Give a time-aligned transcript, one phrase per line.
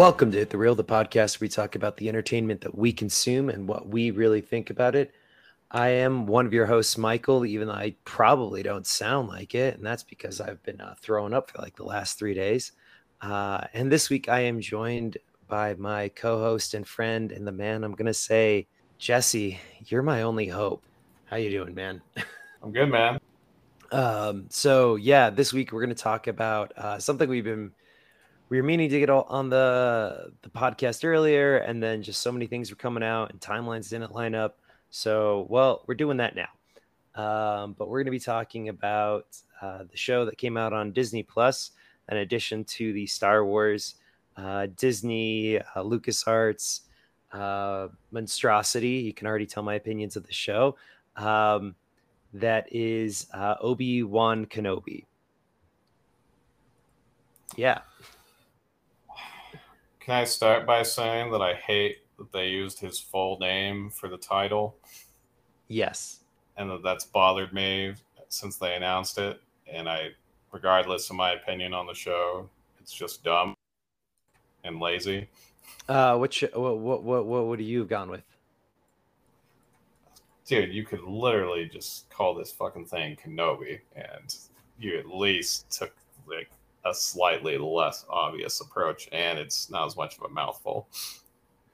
[0.00, 2.90] Welcome to Hit the Real, the podcast where we talk about the entertainment that we
[2.90, 5.12] consume and what we really think about it.
[5.70, 9.76] I am one of your hosts, Michael, even though I probably don't sound like it.
[9.76, 12.72] And that's because I've been uh, throwing up for like the last three days.
[13.20, 17.52] Uh, and this week I am joined by my co host and friend and the
[17.52, 20.82] man I'm going to say, Jesse, you're my only hope.
[21.26, 22.00] How you doing, man?
[22.62, 23.20] I'm good, man.
[23.92, 27.72] Um, so yeah, this week we're going to talk about uh, something we've been
[28.50, 32.46] we were meaning to get on the the podcast earlier, and then just so many
[32.46, 34.58] things were coming out and timelines didn't line up.
[34.90, 36.48] So, well, we're doing that now.
[37.14, 40.90] Um, but we're going to be talking about uh, the show that came out on
[40.90, 41.70] Disney Plus,
[42.10, 43.94] in addition to the Star Wars,
[44.36, 46.80] uh, Disney, uh, LucasArts
[47.32, 48.88] uh, monstrosity.
[48.88, 50.76] You can already tell my opinions of the show.
[51.16, 51.76] Um,
[52.34, 55.04] that is uh, Obi Wan Kenobi.
[57.56, 57.80] Yeah.
[60.10, 64.08] Can I start by saying that I hate that they used his full name for
[64.08, 64.76] the title?
[65.68, 66.24] Yes.
[66.56, 67.94] And that that's bothered me
[68.28, 69.40] since they announced it.
[69.72, 70.08] And I,
[70.50, 72.50] regardless of my opinion on the show,
[72.80, 73.54] it's just dumb
[74.64, 75.28] and lazy.
[75.88, 78.24] Uh, which what what what what would you have gone with?
[80.44, 84.34] Dude, you could literally just call this fucking thing Kenobi, and
[84.76, 85.94] you at least took
[86.26, 86.50] like
[86.84, 90.88] a slightly less obvious approach, and it's not as much of a mouthful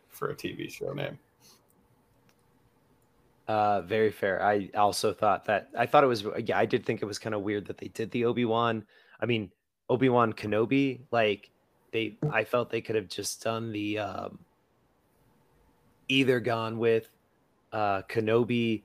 [0.08, 1.18] for a TV show name.
[3.48, 4.42] Uh, very fair.
[4.42, 7.34] I also thought that I thought it was yeah, I did think it was kind
[7.34, 8.84] of weird that they did the Obi-Wan.
[9.20, 9.50] I mean,
[9.88, 11.50] Obi-Wan Kenobi, like
[11.92, 14.38] they I felt they could have just done the um
[16.08, 17.08] either gone with
[17.72, 18.82] uh Kenobi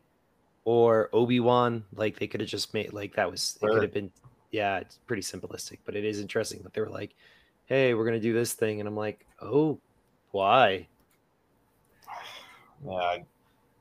[0.64, 1.84] or Obi-Wan.
[1.96, 4.12] Like they could have just made like that was it could have been
[4.52, 7.16] yeah, it's pretty simplistic, but it is interesting that they were like,
[7.66, 9.80] "Hey, we're gonna do this thing," and I'm like, "Oh,
[10.32, 10.88] why?"
[12.84, 13.18] Yeah,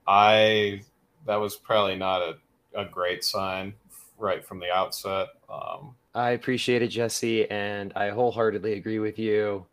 [0.06, 0.82] I
[1.24, 2.36] that was probably not a,
[2.74, 3.72] a great sign
[4.18, 5.28] right from the outset.
[5.48, 9.66] Um, I appreciate it, Jesse, and I wholeheartedly agree with you.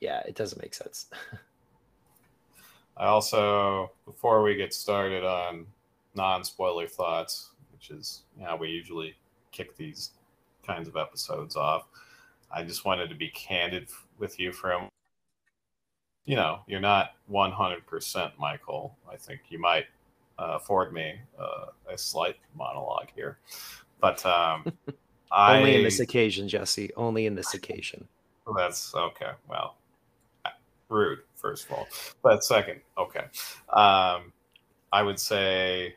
[0.00, 1.06] Yeah, it doesn't make sense.
[2.96, 5.66] I also, before we get started on
[6.14, 9.14] non spoiler thoughts, which is how we usually
[9.52, 10.10] kick these
[10.66, 11.86] kinds of episodes off.
[12.50, 14.88] I just wanted to be candid with you from
[16.24, 18.96] you know, you're not 100% Michael.
[19.10, 19.86] I think you might
[20.38, 23.38] uh, afford me uh, a slight monologue here.
[24.00, 24.64] But um,
[25.32, 26.90] only I, in this occasion, Jesse.
[26.96, 28.06] Only in this occasion.
[28.56, 29.30] That's okay.
[29.48, 29.76] Well,
[30.88, 31.88] rude, first of all.
[32.22, 33.24] But second, okay.
[33.70, 34.32] Um,
[34.92, 35.94] I would say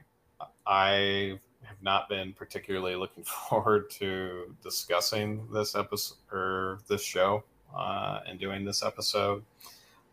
[0.65, 7.43] I have not been particularly looking forward to discussing this episode or this show
[7.75, 9.43] uh, and doing this episode.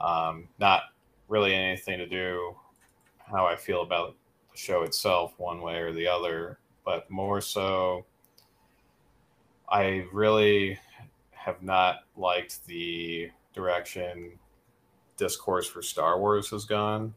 [0.00, 0.82] Um, not
[1.28, 2.56] really anything to do
[3.30, 4.14] how I feel about
[4.50, 8.04] the show itself, one way or the other, but more so,
[9.68, 10.78] I really
[11.30, 14.38] have not liked the direction
[15.16, 17.14] discourse for Star Wars has gone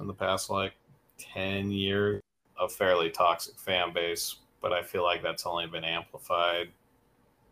[0.00, 0.72] in the past like
[1.18, 2.21] 10 years
[2.60, 6.68] a fairly toxic fan base, but I feel like that's only been amplified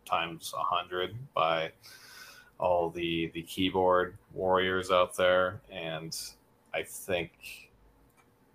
[0.05, 1.71] times a hundred by
[2.59, 6.17] all the the keyboard warriors out there, and
[6.75, 7.31] I think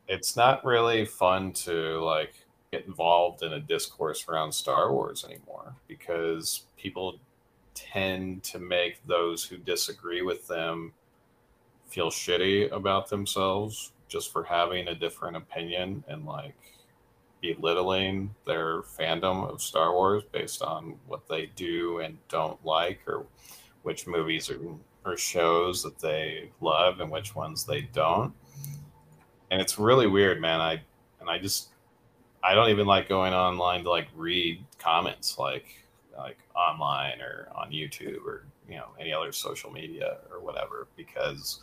[0.08, 2.34] it's not really fun to like
[2.72, 7.20] get involved in a discourse around Star Wars anymore because people
[7.74, 10.94] tend to make those who disagree with them
[11.88, 16.56] feel shitty about themselves just for having a different opinion and like
[17.42, 23.26] belittling their fandom of Star Wars based on what they do and don't like or
[23.84, 24.60] which movies or,
[25.06, 28.34] or shows that they love and which ones they don't.
[29.52, 30.60] And it's really weird, man.
[30.60, 30.82] I
[31.20, 31.70] and I just
[32.44, 35.66] I don't even like going online to like read comments like
[36.18, 41.60] like online or on YouTube or you know any other social media or whatever because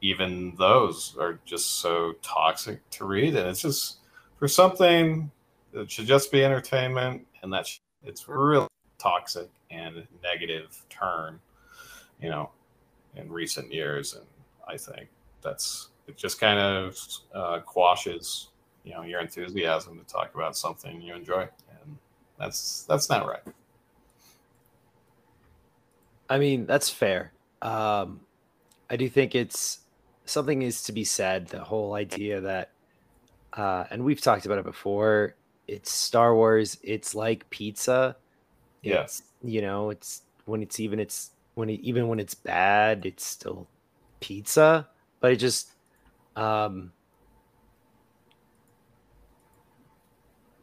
[0.00, 3.36] even those are just so toxic to read.
[3.36, 3.98] And it's just
[4.38, 5.30] for something
[5.72, 7.68] that should just be entertainment, and that
[8.02, 8.66] it's really
[8.98, 11.38] toxic and negative turn,
[12.20, 12.50] you know,
[13.16, 14.14] in recent years.
[14.14, 14.26] And
[14.66, 15.08] I think
[15.42, 16.98] that's it just kind of
[17.34, 18.48] uh, quashes,
[18.84, 21.42] you know, your enthusiasm to talk about something you enjoy,
[21.82, 21.98] and
[22.38, 23.42] that's that's not right.
[26.28, 27.32] I mean, that's fair.
[27.60, 28.20] Um,
[28.88, 29.80] I do think it's
[30.30, 31.48] something is to be said.
[31.48, 32.70] The whole idea that,
[33.52, 35.34] uh, and we've talked about it before.
[35.66, 36.78] It's Star Wars.
[36.82, 38.16] It's like pizza.
[38.82, 39.22] Yes.
[39.42, 39.50] Yeah.
[39.50, 43.68] You know, it's when it's even its when it, even when it's bad, it's still
[44.20, 44.88] pizza.
[45.20, 45.72] But it just
[46.36, 46.92] um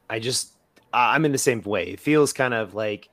[0.09, 0.53] I just
[0.93, 1.83] I'm in the same way.
[1.83, 3.09] It feels kind of like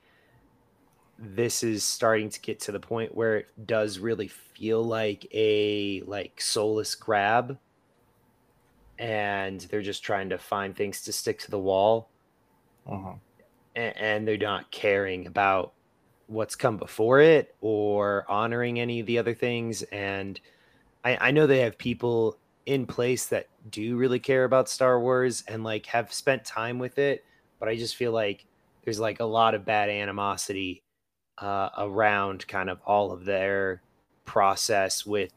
[1.17, 6.01] this is starting to get to the point where it does really feel like a
[6.01, 7.57] like soulless grab.
[8.97, 12.09] And they're just trying to find things to stick to the wall.
[12.87, 13.13] Uh-huh.
[13.75, 15.73] and, and they're not caring about
[16.27, 19.81] what's come before it or honoring any of the other things.
[19.83, 20.39] And
[21.03, 25.43] I, I know they have people in place that do really care about star wars
[25.47, 27.23] and like have spent time with it
[27.59, 28.45] but i just feel like
[28.83, 30.81] there's like a lot of bad animosity
[31.37, 33.81] uh, around kind of all of their
[34.25, 35.31] process with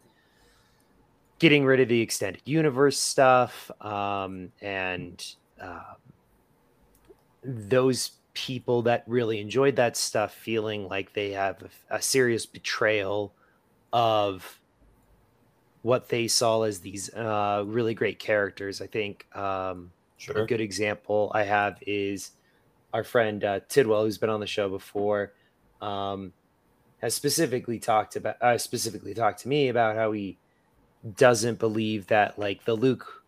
[1.39, 5.95] getting rid of the extended universe stuff um, and uh,
[7.45, 13.33] those people that really enjoyed that stuff feeling like they have a, a serious betrayal
[13.93, 14.61] of
[15.83, 18.81] what they saw as these uh, really great characters.
[18.81, 20.43] I think um, Sure.
[20.43, 22.33] a good example I have is
[22.93, 25.33] our friend uh, Tidwell, who's been on the show before,
[25.81, 26.33] um,
[27.01, 30.39] has specifically talked about uh, specifically talked to me about how he
[31.17, 33.25] doesn't believe that like the Luke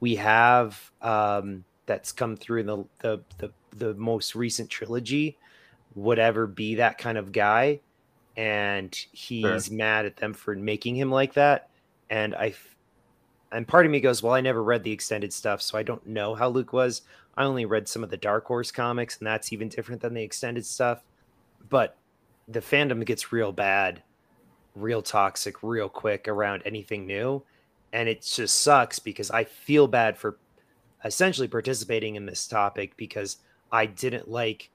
[0.00, 5.36] we have um, that's come through in the, the the the most recent trilogy
[5.94, 7.80] would ever be that kind of guy,
[8.36, 11.70] and he's mad at them for making him like that.
[12.10, 12.54] And I,
[13.52, 16.06] and part of me goes, well, I never read the extended stuff, so I don't
[16.06, 17.02] know how Luke was.
[17.36, 20.22] I only read some of the Dark Horse comics, and that's even different than the
[20.22, 21.02] extended stuff.
[21.74, 21.96] But
[22.46, 24.00] the fandom gets real bad,
[24.76, 27.42] real toxic, real quick around anything new.
[27.92, 30.38] And it just sucks because I feel bad for
[31.04, 33.38] essentially participating in this topic because
[33.72, 34.70] I didn't like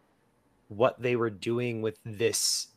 [0.68, 2.68] what they were doing with this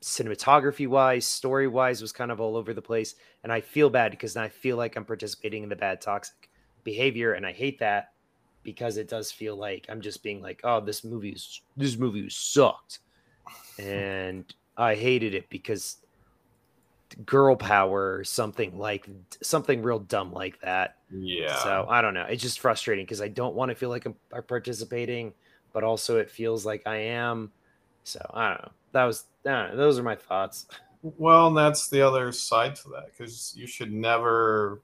[0.00, 3.16] cinematography wise, story wise was kind of all over the place.
[3.44, 6.48] And I feel bad because I feel like I'm participating in the bad toxic
[6.84, 7.34] behavior.
[7.34, 8.12] And I hate that
[8.62, 12.28] because it does feel like I'm just being like, oh, this movie is this movie
[12.28, 13.00] sucked.
[13.78, 14.44] And
[14.76, 15.96] I hated it because
[17.24, 19.08] girl power or something like
[19.42, 20.96] something real dumb like that.
[21.10, 21.56] Yeah.
[21.62, 22.24] So I don't know.
[22.24, 25.32] It's just frustrating because I don't want to feel like I'm, participating,
[25.72, 27.50] but also it feels like I am.
[28.04, 28.72] So I don't know.
[28.92, 30.66] That was know, those are my thoughts.
[31.02, 34.80] Well, and that's the other side to that because you should never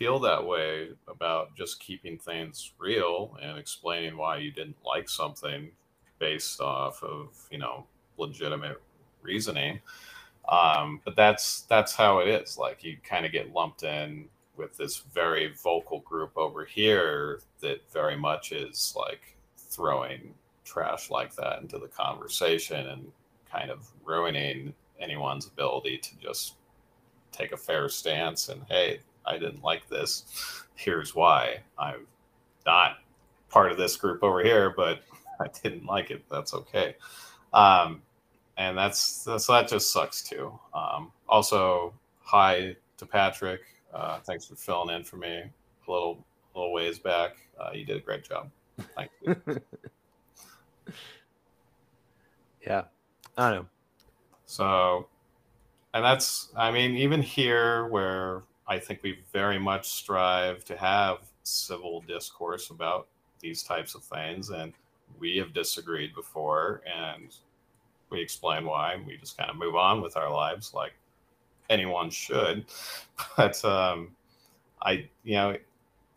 [0.00, 5.70] feel that way about just keeping things real and explaining why you didn't like something
[6.18, 7.86] based off of you know
[8.16, 8.80] legitimate
[9.20, 9.78] reasoning.
[10.48, 12.56] Um, but that's that's how it is.
[12.56, 14.24] Like you kind of get lumped in
[14.56, 20.32] with this very vocal group over here that very much is like throwing
[20.64, 23.12] trash like that into the conversation and
[23.52, 26.54] kind of ruining anyone's ability to just
[27.32, 30.64] take a fair stance and hey i didn't like this.
[30.74, 31.60] Here's why.
[31.78, 32.06] I'm
[32.66, 32.98] not
[33.48, 35.02] part of this group over here but
[35.40, 36.24] i didn't like it.
[36.30, 36.96] That's okay.
[37.52, 38.02] Um,
[38.56, 40.58] and that's, that's that just sucks too.
[40.74, 43.60] Um, also hi to patrick.
[43.92, 46.24] Uh, thanks for filling in for me a little
[46.54, 47.36] a little ways back.
[47.58, 48.50] Uh, you did a great job.
[48.96, 49.36] Thank you.
[52.66, 52.82] Yeah
[53.40, 53.66] i know.
[54.44, 55.08] So,
[55.94, 61.18] and that's, I mean, even here where I think we very much strive to have
[61.42, 63.08] civil discourse about
[63.40, 64.72] these types of things, and
[65.18, 67.34] we have disagreed before, and
[68.10, 70.92] we explain why, and we just kind of move on with our lives like
[71.68, 72.64] anyone should.
[73.36, 74.16] But um,
[74.80, 75.56] I, you know,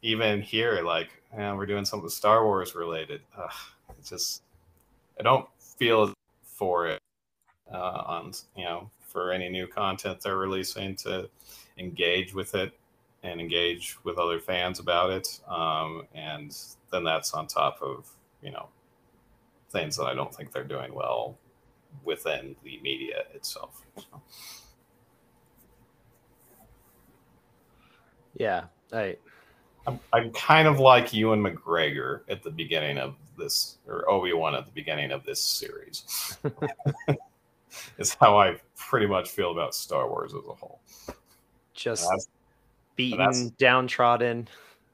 [0.03, 3.21] even here, like, yeah, we're doing something Star Wars related.
[3.35, 3.51] Ugh,
[3.97, 4.43] it's just,
[5.19, 6.99] I don't feel for it
[7.73, 11.29] uh, on you know for any new content they're releasing to
[11.77, 12.73] engage with it
[13.23, 15.39] and engage with other fans about it.
[15.47, 16.55] Um, and
[16.91, 18.09] then that's on top of
[18.41, 18.69] you know
[19.71, 21.37] things that i don't think they're doing well
[22.03, 23.81] within the media itself.
[23.97, 24.21] So,
[28.35, 29.15] yeah i
[29.85, 34.65] I'm, I'm kind of like Ewan McGregor at the beginning of this or obi-wan at
[34.65, 36.37] the beginning of this series
[37.97, 40.79] is how i pretty much feel about star wars as a whole
[41.73, 42.27] just That's-
[42.95, 44.47] beaten that's- downtrodden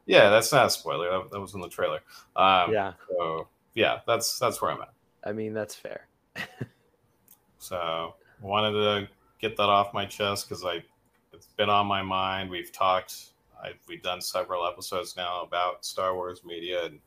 [0.05, 1.09] Yeah, that's not a spoiler.
[1.09, 2.00] That, that was in the trailer.
[2.36, 4.93] Um, yeah So yeah, that's that's where I'm at.
[5.24, 6.07] i mean that's fair
[7.57, 9.07] So wanted to
[9.39, 10.83] get that off my chest because I
[11.33, 12.50] it's been on my mind.
[12.50, 13.31] We've talked.
[13.62, 17.00] I, we've done several episodes now about Star Wars media, and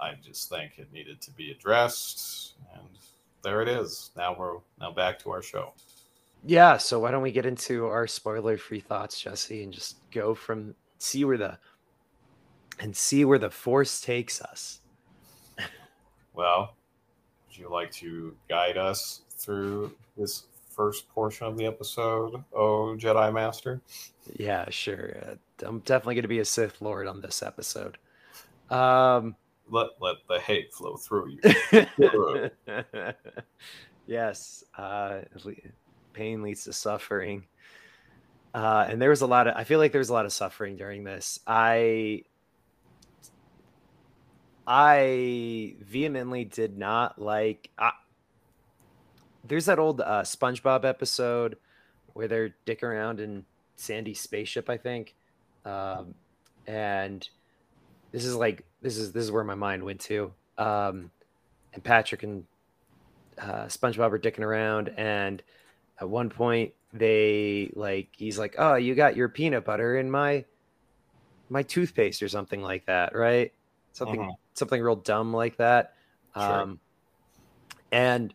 [0.00, 2.54] I just think it needed to be addressed.
[2.74, 2.88] And
[3.42, 4.10] there it is.
[4.16, 5.72] Now we're now back to our show.
[6.44, 10.74] Yeah, so why don't we get into our spoiler-free thoughts, Jesse, and just go from
[10.98, 11.58] see where the
[12.80, 14.80] and see where the force takes us.
[16.34, 16.76] well,
[17.46, 23.32] would you like to guide us through this first portion of the episode, oh Jedi
[23.32, 23.80] Master?
[24.36, 25.16] Yeah, sure.
[25.22, 27.98] Uh, I'm definitely going to be a Sith Lord on this episode.
[28.70, 29.34] Um,
[29.70, 32.50] let let the hate flow through you.
[34.06, 35.20] yes, uh,
[36.18, 37.46] pain leads to suffering.
[38.52, 40.32] Uh, and there was a lot of, I feel like there was a lot of
[40.32, 41.38] suffering during this.
[41.46, 42.24] I,
[44.66, 47.70] I vehemently did not like.
[47.78, 47.90] Uh,
[49.44, 51.56] there's that old uh, SpongeBob episode
[52.12, 53.44] where they're dick around in
[53.76, 55.14] Sandy's spaceship, I think,
[55.64, 56.14] um,
[56.66, 57.26] and
[58.12, 60.32] this is like this is this is where my mind went to.
[60.58, 61.10] Um,
[61.72, 62.44] and Patrick and
[63.38, 65.42] uh, SpongeBob are dicking around, and
[66.00, 70.44] at one point they like he's like, "Oh, you got your peanut butter in my
[71.50, 73.52] my toothpaste or something like that, right?"
[73.92, 74.32] Something uh-huh.
[74.54, 75.94] something real dumb like that.
[76.34, 76.42] Sure.
[76.44, 76.80] Um,
[77.92, 78.32] and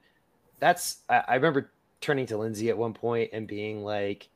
[0.59, 4.29] that's I, I remember turning to Lindsay at one point and being like,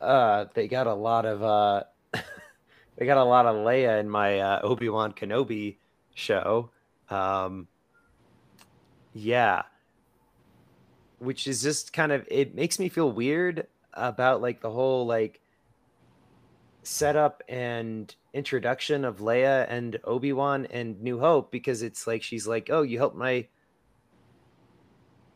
[0.00, 1.82] "Uh, they got a lot of uh."
[2.96, 5.76] they got a lot of Leia in my uh, Obi Wan Kenobi
[6.14, 6.70] show.
[7.08, 7.68] Um,
[9.14, 9.62] yeah,
[11.22, 15.40] which is just kind of it makes me feel weird about like the whole like
[16.82, 22.46] setup and introduction of Leia and Obi Wan and New Hope because it's like she's
[22.46, 23.46] like, oh, you helped my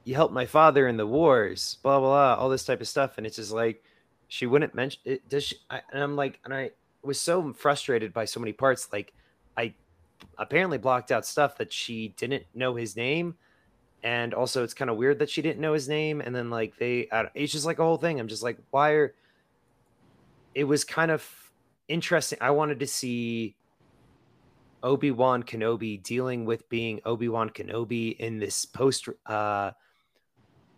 [0.05, 3.19] you helped my father in the wars, blah blah blah, all this type of stuff,
[3.19, 3.83] and it's just like
[4.29, 5.29] she wouldn't mention it.
[5.29, 5.57] Does she?
[5.71, 6.71] I, and I'm like, and I
[7.03, 8.89] was so frustrated by so many parts.
[8.93, 9.13] Like,
[9.57, 9.75] I
[10.39, 13.35] apparently blocked out stuff that she didn't know his name,
[14.03, 16.21] and also it's kind of weird that she didn't know his name.
[16.21, 18.21] And then like they, it's just like a whole thing.
[18.21, 19.15] I'm just like, why are?
[20.55, 21.29] It was kind of
[21.89, 22.39] interesting.
[22.41, 23.57] I wanted to see
[24.83, 29.73] Obi Wan Kenobi dealing with being Obi Wan Kenobi in this post uh,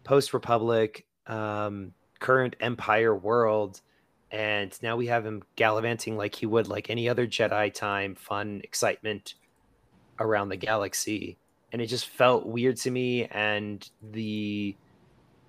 [0.04, 3.82] post Republic um, current Empire world
[4.30, 8.60] and now we have him gallivanting like he would like any other Jedi time, fun,
[8.62, 9.34] excitement
[10.20, 11.38] around the galaxy.
[11.72, 13.26] And it just felt weird to me.
[13.26, 14.74] And the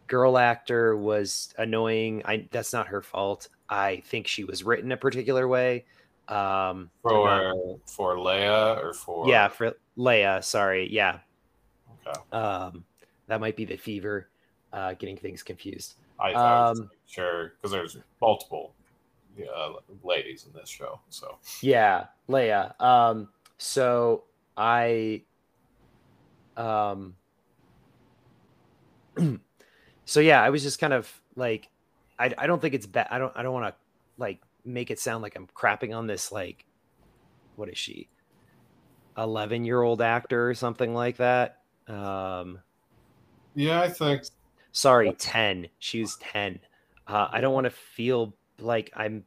[0.08, 2.22] girl actor was annoying.
[2.26, 3.48] I that's not her fault.
[3.70, 5.86] I think she was written a particular way.
[6.28, 10.44] Um, for not, for Leia or for yeah for Leia.
[10.44, 11.20] Sorry, yeah.
[12.06, 12.20] Okay.
[12.38, 12.84] Um,
[13.28, 14.30] that might be the fever,
[14.74, 15.96] uh, getting things confused.
[16.20, 18.74] I thought um, sure because there's multiple
[19.40, 19.74] uh,
[20.04, 21.00] ladies in this show.
[21.10, 22.80] So yeah, Leia.
[22.82, 24.24] Um, so
[24.58, 25.24] I,
[26.60, 27.16] um,
[30.06, 31.70] so yeah, I was just kind of like,
[32.18, 33.08] I, I don't think it's bad.
[33.10, 33.76] I don't I don't want to
[34.18, 36.66] like make it sound like I'm crapping on this like,
[37.56, 38.10] what is she?
[39.18, 41.62] 11 year old actor or something like that.
[41.88, 42.60] Um,
[43.56, 44.24] yeah, I think
[44.72, 45.68] Sorry, 10.
[45.80, 46.60] She's 10.
[47.08, 49.24] Uh, I don't want to feel like I'm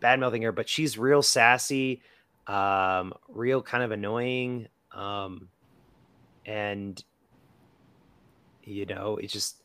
[0.00, 2.02] bad mouthing her, but she's real sassy,
[2.46, 4.66] um, real kind of annoying.
[4.92, 5.48] Um,
[6.46, 7.02] and,
[8.64, 9.62] you know, it just,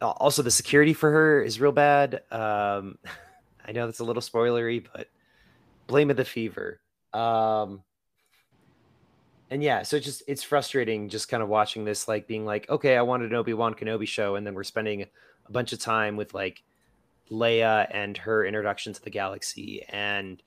[0.00, 2.22] also the security for her is real bad.
[2.30, 2.98] Um,
[3.66, 5.08] I know that's a little spoilery, but
[5.86, 6.80] blame of the fever.
[7.12, 7.82] Um,
[9.50, 12.68] and yeah, so it's just it's frustrating just kind of watching this, like being like,
[12.70, 15.80] okay, I wanted an Obi Wan Kenobi show, and then we're spending a bunch of
[15.80, 16.62] time with like
[17.30, 20.42] Leia and her introduction to the galaxy and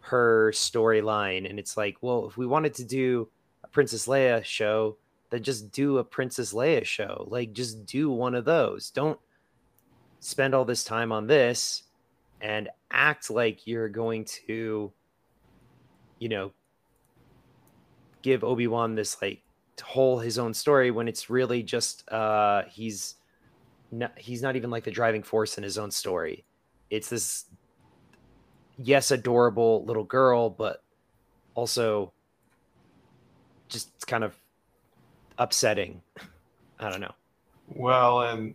[0.00, 3.28] her storyline, and it's like, well, if we wanted to do
[3.76, 4.96] Princess Leia show,
[5.28, 7.26] then just do a Princess Leia show.
[7.28, 8.88] Like, just do one of those.
[8.88, 9.20] Don't
[10.18, 11.82] spend all this time on this
[12.40, 14.90] and act like you're going to,
[16.18, 16.52] you know,
[18.22, 19.42] give Obi-Wan this like
[19.82, 23.16] whole his own story when it's really just uh he's
[23.92, 26.46] not he's not even like the driving force in his own story.
[26.88, 27.44] It's this
[28.78, 30.82] yes, adorable little girl, but
[31.54, 32.14] also
[33.68, 34.34] just kind of
[35.38, 36.02] upsetting.
[36.78, 37.14] I don't know.
[37.68, 38.54] Well, and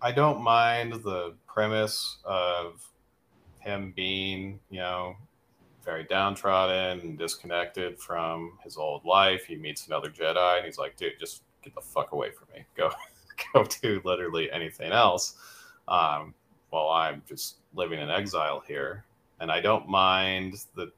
[0.00, 2.88] I don't mind the premise of
[3.60, 5.16] him being, you know,
[5.84, 9.44] very downtrodden and disconnected from his old life.
[9.44, 12.64] He meets another Jedi and he's like, dude, just get the fuck away from me.
[12.76, 12.90] Go
[13.52, 15.34] go do literally anything else.
[15.88, 16.34] Um,
[16.72, 19.04] while I'm just living in exile here.
[19.40, 20.90] And I don't mind the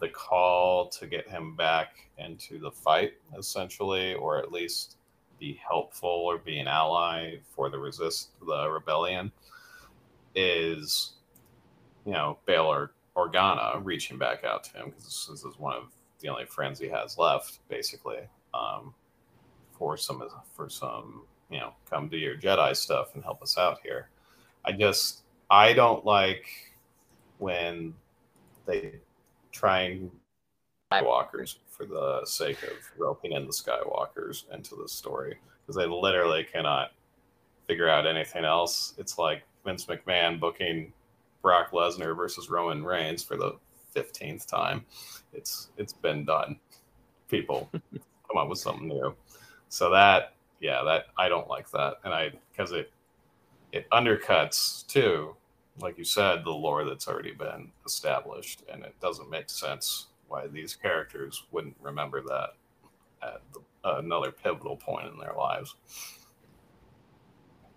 [0.00, 4.96] the call to get him back into the fight, essentially, or at least
[5.38, 9.30] be helpful or be an ally for the resist the rebellion,
[10.34, 11.12] is
[12.04, 15.84] you know Bail or Organa reaching back out to him because this, is one of
[16.20, 18.20] the only friends he has left, basically,
[18.54, 18.94] um,
[19.72, 20.22] for some
[20.54, 24.10] for some you know come do your Jedi stuff and help us out here.
[24.64, 26.46] I just I don't like
[27.38, 27.94] when
[28.66, 29.00] they
[29.52, 30.10] try and
[30.92, 36.44] Skywalkers for the sake of roping in the Skywalkers into the story because they literally
[36.44, 36.90] cannot
[37.66, 38.94] figure out anything else.
[38.98, 40.92] It's like Vince McMahon booking
[41.42, 43.56] Brock Lesnar versus Roman Reigns for the
[43.92, 44.84] fifteenth time.
[45.32, 46.58] It's it's been done.
[47.28, 49.14] People come up with something new.
[49.68, 52.90] So that yeah, that I don't like that, and I because it
[53.72, 55.36] it undercuts too,
[55.78, 60.46] like you said, the lore that's already been established, and it doesn't make sense why
[60.46, 62.50] these characters wouldn't remember that
[63.22, 65.76] at the, uh, another pivotal point in their lives.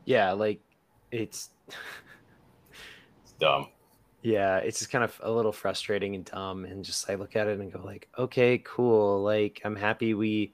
[0.05, 0.61] Yeah, like
[1.11, 1.51] it's
[3.39, 3.69] dumb.
[4.21, 7.47] Yeah, it's just kind of a little frustrating and dumb, and just I look at
[7.47, 9.21] it and go like, okay, cool.
[9.21, 10.53] Like I'm happy we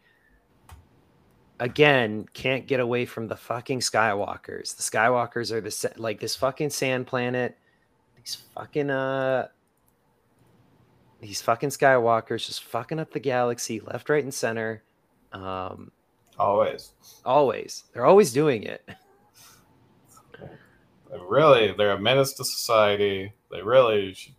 [1.59, 4.75] again can't get away from the fucking Skywalkers.
[4.75, 7.57] The Skywalkers are the like this fucking sand planet.
[8.17, 9.47] These fucking uh
[11.19, 14.83] these fucking Skywalkers just fucking up the galaxy left, right, and center.
[15.31, 15.91] Um
[16.37, 16.93] always.
[17.25, 17.83] Always.
[17.93, 18.87] They're always doing it.
[21.27, 23.33] really, they're a menace to society.
[23.51, 24.35] They really should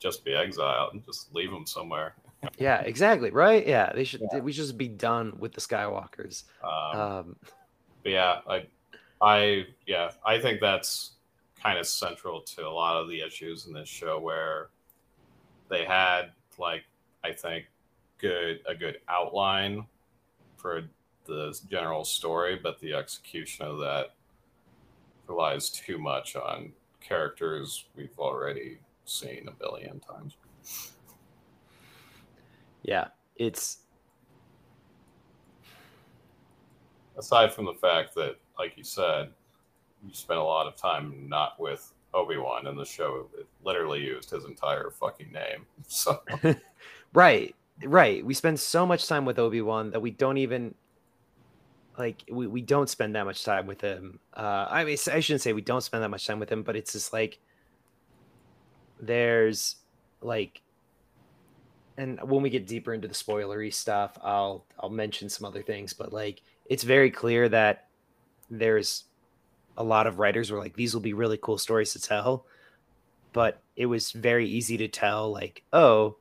[0.00, 2.14] just be exiled and just leave them somewhere.
[2.58, 3.30] Yeah, exactly.
[3.30, 3.66] Right.
[3.66, 4.22] Yeah, they should.
[4.32, 4.40] Yeah.
[4.40, 6.44] We should just be done with the Skywalkers.
[6.62, 7.36] Um, um,
[8.02, 8.66] but yeah, I,
[9.20, 11.12] I, yeah, I think that's
[11.62, 14.68] kind of central to a lot of the issues in this show where
[15.70, 16.84] they had like
[17.24, 17.66] I think
[18.18, 19.86] good a good outline
[20.56, 20.82] for
[21.24, 24.14] the general story, but the execution of that
[25.26, 30.36] relies too much on characters we've already seen a billion times.
[32.84, 33.78] Yeah, it's
[37.16, 39.30] aside from the fact that, like you said,
[40.06, 43.26] you spent a lot of time not with Obi Wan in the show.
[43.38, 45.66] It literally used his entire fucking name.
[45.86, 46.22] So,
[47.12, 48.24] right, right.
[48.24, 50.74] We spend so much time with Obi Wan that we don't even
[51.98, 54.18] like we, we don't spend that much time with him.
[54.34, 56.76] Uh, I mean, I shouldn't say we don't spend that much time with him, but
[56.76, 57.38] it's just like
[59.00, 59.76] there's
[60.20, 60.60] like,
[61.96, 65.92] and when we get deeper into the spoilery stuff, I'll I'll mention some other things,
[65.92, 67.86] but like it's very clear that
[68.50, 69.04] there's
[69.76, 72.46] a lot of writers were like these will be really cool stories to tell,
[73.32, 76.16] but it was very easy to tell like oh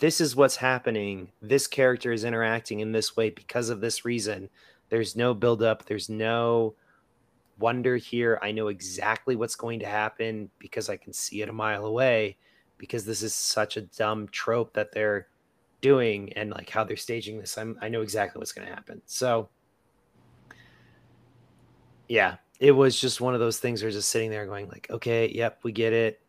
[0.00, 1.32] this is what's happening.
[1.42, 4.48] This character is interacting in this way because of this reason
[4.88, 5.84] there's no buildup.
[5.84, 6.74] There's no
[7.58, 8.38] wonder here.
[8.42, 12.36] I know exactly what's going to happen because I can see it a mile away
[12.78, 15.28] because this is such a dumb trope that they're
[15.80, 17.58] doing and like how they're staging this.
[17.58, 19.02] I'm I know exactly what's going to happen.
[19.06, 19.48] So
[22.08, 25.28] yeah, it was just one of those things where just sitting there going like, okay,
[25.28, 26.20] yep, we get it.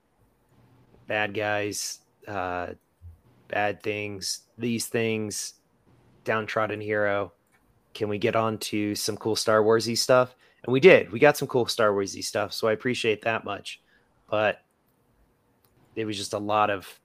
[1.08, 2.74] Bad guys, uh
[3.48, 5.56] bad things, these things,
[6.24, 7.32] downtrodden hero
[7.94, 10.36] can we get on to some cool Star Warsy stuff?
[10.64, 11.12] And we did.
[11.12, 13.82] We got some cool Star Warsy stuff, so I appreciate that much.
[14.30, 14.62] But
[16.00, 17.00] it was just a lot of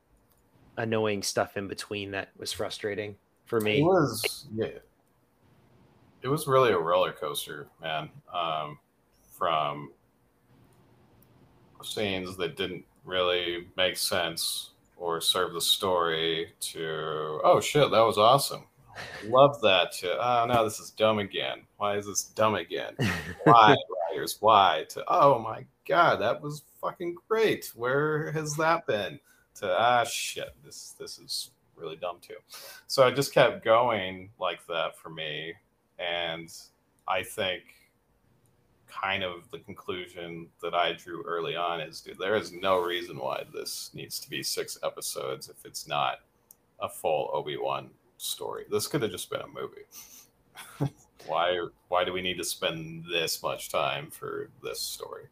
[0.77, 3.81] annoying stuff in between that was frustrating for me.
[3.81, 4.69] It was yeah.
[6.23, 8.09] It was really a roller coaster, man.
[8.33, 8.79] Um,
[9.37, 9.91] from
[11.83, 18.17] scenes that didn't really make sense or serve the story to oh shit, that was
[18.17, 18.65] awesome.
[19.27, 19.91] Love that.
[19.93, 21.63] To, oh no, this is dumb again.
[21.79, 22.95] Why is this dumb again?
[23.45, 23.75] Why,
[24.15, 24.37] writers?
[24.41, 24.85] Why?
[24.91, 27.71] To oh my god, that was fucking great.
[27.75, 29.19] Where has that been?
[29.57, 32.37] To ah shit, this this is really dumb too.
[32.87, 35.55] So I just kept going like that for me,
[35.99, 36.53] and
[37.09, 37.63] I think
[38.87, 43.19] kind of the conclusion that I drew early on is dude, there is no reason
[43.19, 46.21] why this needs to be six episodes if it's not
[46.81, 48.65] a full Obi Wan story.
[48.71, 50.93] This could have just been a movie.
[51.27, 55.25] why why do we need to spend this much time for this story?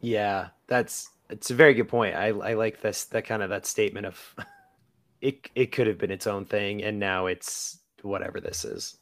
[0.00, 2.14] Yeah, that's it's a very good point.
[2.14, 4.36] I I like this that kind of that statement of
[5.20, 8.98] it it could have been its own thing and now it's whatever this is.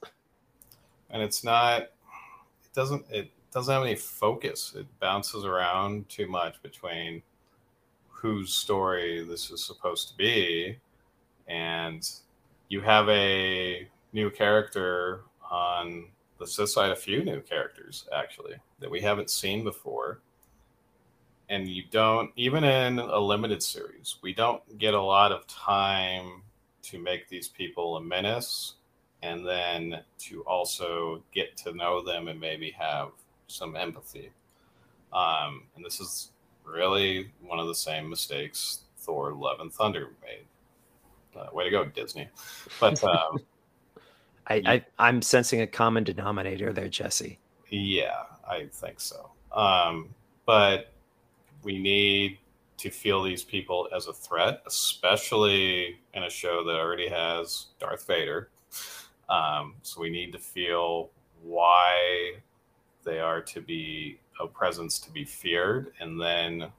[1.10, 4.74] And it's not it doesn't it doesn't have any focus.
[4.76, 7.22] It bounces around too much between
[8.08, 10.78] whose story this is supposed to be,
[11.48, 12.08] and
[12.68, 16.06] you have a new character on
[16.38, 20.20] the Sith side, a few new characters actually that we haven't seen before.
[21.48, 26.42] And you don't, even in a limited series, we don't get a lot of time
[26.82, 28.74] to make these people a menace
[29.22, 33.08] and then to also get to know them and maybe have
[33.48, 34.30] some empathy.
[35.12, 36.30] Um, and this is
[36.64, 40.46] really one of the same mistakes Thor: Love and Thunder made.
[41.38, 42.28] Uh, way to go, Disney!
[42.78, 43.38] But um,
[44.50, 47.38] I, I am sensing a common denominator there, Jesse.
[47.68, 49.30] Yeah, I think so.
[49.52, 50.10] Um,
[50.44, 50.92] but
[51.62, 52.38] we need
[52.78, 58.06] to feel these people as a threat, especially in a show that already has Darth
[58.06, 58.50] Vader.
[59.28, 61.10] Um, so we need to feel
[61.42, 62.34] why
[63.04, 65.92] they are to be a presence to be feared.
[66.00, 66.72] And then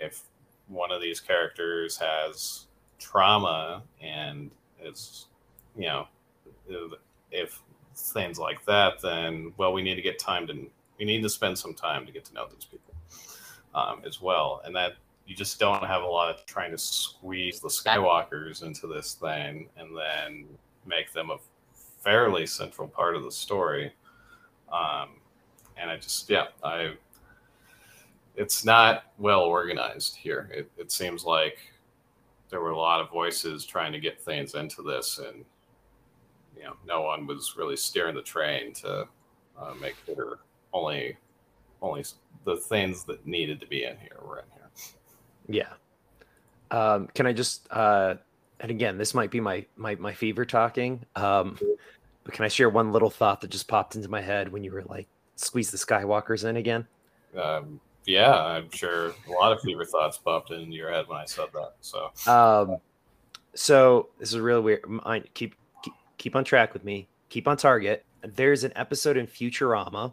[0.00, 0.22] if
[0.68, 2.66] one of these characters has
[2.98, 4.50] trauma and
[4.82, 5.26] is,
[5.76, 6.06] you know,
[7.30, 7.60] if
[7.94, 10.54] things like that, then, well, we need to get time to,
[10.98, 12.94] we need to spend some time to get to know these people
[13.74, 14.62] um, as well.
[14.64, 14.92] And that
[15.26, 19.68] you just don't have a lot of trying to squeeze the Skywalkers into this thing
[19.76, 20.46] and then
[20.86, 21.38] make them a
[22.02, 23.92] fairly central part of the story.
[24.72, 25.10] Um,
[25.76, 26.94] and I just, yeah, I,
[28.36, 30.50] it's not well organized here.
[30.52, 31.58] It, it seems like
[32.50, 35.44] there were a lot of voices trying to get things into this, and
[36.62, 39.06] you know, no one was really steering the train to
[39.60, 40.38] uh, make sure
[40.72, 41.16] only,
[41.80, 42.04] only
[42.44, 44.68] the things that needed to be in here were in here.
[45.48, 45.72] Yeah.
[46.70, 48.14] Um, can I just uh,
[48.62, 51.04] and again, this might be my my my fever talking.
[51.16, 51.58] Um,
[52.24, 54.72] but can I share one little thought that just popped into my head when you
[54.72, 56.86] were like, squeeze the Skywalkers in again?
[57.40, 61.24] Um, yeah, I'm sure a lot of fever thoughts popped into your head when I
[61.24, 61.72] said that.
[61.80, 62.76] So, um,
[63.54, 64.84] so this is really weird.
[65.04, 65.56] I, keep,
[66.18, 67.08] keep on track with me.
[67.28, 68.04] Keep on target.
[68.22, 70.12] There's an episode in Futurama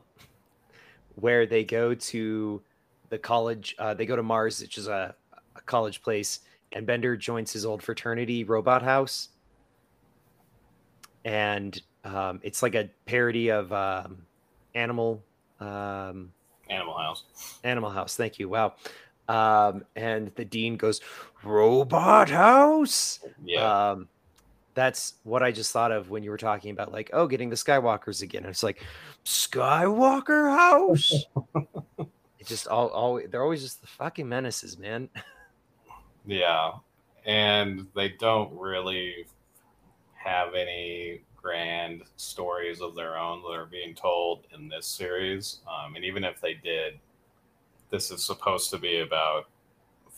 [1.16, 2.62] where they go to
[3.10, 3.76] the college.
[3.78, 5.14] Uh, they go to Mars, which is a,
[5.56, 6.40] a college place,
[6.72, 9.30] and Bender joins his old fraternity robot house,
[11.26, 14.26] and um, it's like a parody of um,
[14.76, 15.22] Animal
[15.60, 16.32] um,
[16.70, 17.24] Animal House.
[17.64, 18.16] Animal House.
[18.16, 18.50] Thank you.
[18.50, 18.76] Wow.
[19.28, 21.02] Um, and the dean goes,
[21.44, 23.20] Robot House.
[23.44, 23.92] Yeah.
[23.92, 24.08] Um,
[24.74, 27.56] that's what I just thought of when you were talking about, like, oh, getting the
[27.56, 28.44] Skywalkers again.
[28.44, 28.84] And it's like,
[29.26, 31.12] Skywalker House.
[32.40, 35.10] it just all, all, they're always just the fucking menaces, man.
[36.26, 36.74] Yeah.
[37.26, 39.26] And they don't really
[40.16, 45.60] have any grand stories of their own that are being told in this series.
[45.68, 47.00] Um, and even if they did,
[47.90, 49.48] this is supposed to be about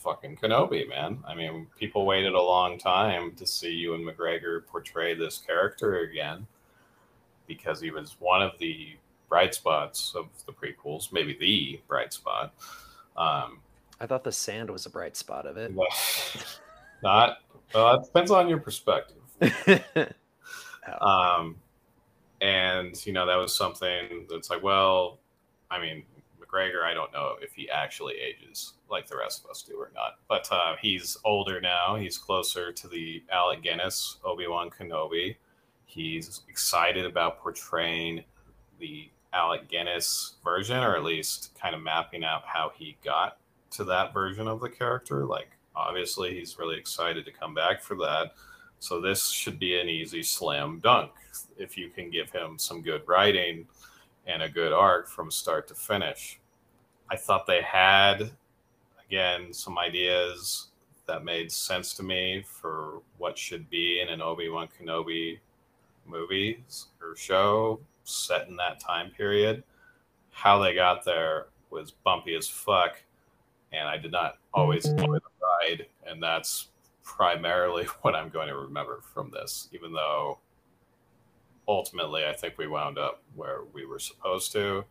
[0.01, 1.19] fucking Kenobi, man.
[1.27, 6.47] I mean, people waited a long time to see Ewan McGregor portray this character again
[7.47, 8.95] because he was one of the
[9.29, 12.53] bright spots of the prequels, maybe the bright spot.
[13.15, 13.59] Um,
[13.99, 15.73] I thought the sand was a bright spot of it.
[17.03, 17.37] Not.
[17.73, 19.17] Well, it depends on your perspective.
[21.01, 21.07] oh.
[21.07, 21.55] Um,
[22.41, 25.19] and you know that was something that's like, well,
[25.69, 26.03] I mean,
[26.41, 29.91] McGregor, I don't know if he actually ages like the rest of us do or
[29.95, 31.95] not, but uh, he's older now.
[31.95, 35.36] He's closer to the Alec Guinness Obi Wan Kenobi.
[35.86, 38.23] He's excited about portraying
[38.80, 43.38] the Alec Guinness version, or at least kind of mapping out how he got
[43.71, 45.25] to that version of the character.
[45.25, 48.34] Like, obviously, he's really excited to come back for that.
[48.80, 51.12] So this should be an easy slam dunk
[51.58, 53.67] if you can give him some good writing
[54.25, 56.39] and a good arc from start to finish.
[57.10, 58.32] I thought they had
[59.12, 60.69] again some ideas
[61.06, 65.38] that made sense to me for what should be in an Obi-Wan Kenobi
[66.06, 66.63] movie
[67.02, 69.63] or show set in that time period.
[70.32, 73.02] How they got there was bumpy as fuck
[73.74, 76.69] and I did not always enjoy the ride, and that's
[77.04, 80.39] primarily what I'm going to remember from this, even though
[81.67, 84.86] ultimately I think we wound up where we were supposed to.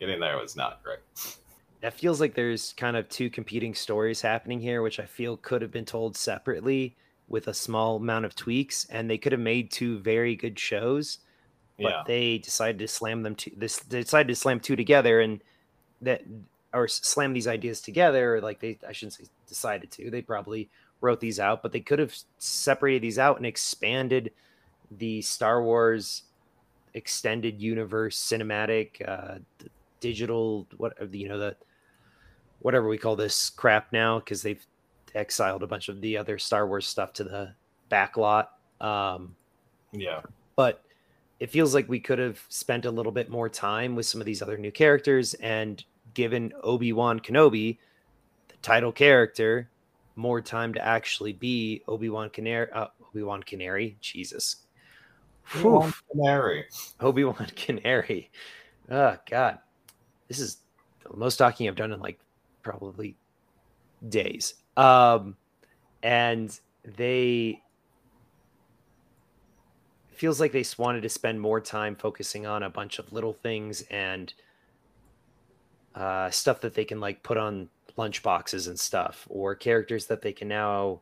[0.00, 1.00] Getting there was not great.
[1.80, 5.62] That feels like there's kind of two competing stories happening here, which I feel could
[5.62, 6.96] have been told separately
[7.28, 11.18] with a small amount of tweaks, and they could have made two very good shows.
[11.76, 12.02] But yeah.
[12.06, 13.78] they decided to slam them to this.
[13.78, 15.40] They decided to slam two together, and
[16.02, 16.22] that
[16.72, 20.68] or slam these ideas together like they i shouldn't say decided to they probably
[21.00, 24.30] wrote these out but they could have separated these out and expanded
[24.90, 26.24] the star wars
[26.94, 29.38] extended universe cinematic uh
[30.00, 31.56] digital what you know the
[32.60, 34.64] whatever we call this crap now because they've
[35.14, 37.54] exiled a bunch of the other Star Wars stuff to the
[37.88, 38.52] back lot.
[38.80, 39.34] Um,
[39.92, 40.20] yeah,
[40.56, 40.82] but
[41.40, 44.26] it feels like we could have spent a little bit more time with some of
[44.26, 47.78] these other new characters and given Obi Wan Kenobi,
[48.48, 49.68] the title character,
[50.16, 52.70] more time to actually be Obi Wan Canary.
[52.72, 54.56] Uh, Obi Wan Canary, Jesus,
[55.56, 56.66] Obi-Wan Canary,
[57.00, 58.30] Obi Wan Canary.
[58.90, 59.58] Oh God,
[60.28, 60.62] this is
[61.04, 62.18] the most talking I've done in like
[62.68, 63.16] probably
[64.10, 64.54] days.
[64.76, 65.36] Um,
[66.02, 67.62] and they
[70.10, 73.82] feels like they wanted to spend more time focusing on a bunch of little things
[73.90, 74.34] and
[75.94, 80.20] uh, stuff that they can like put on lunch boxes and stuff, or characters that
[80.20, 81.00] they can now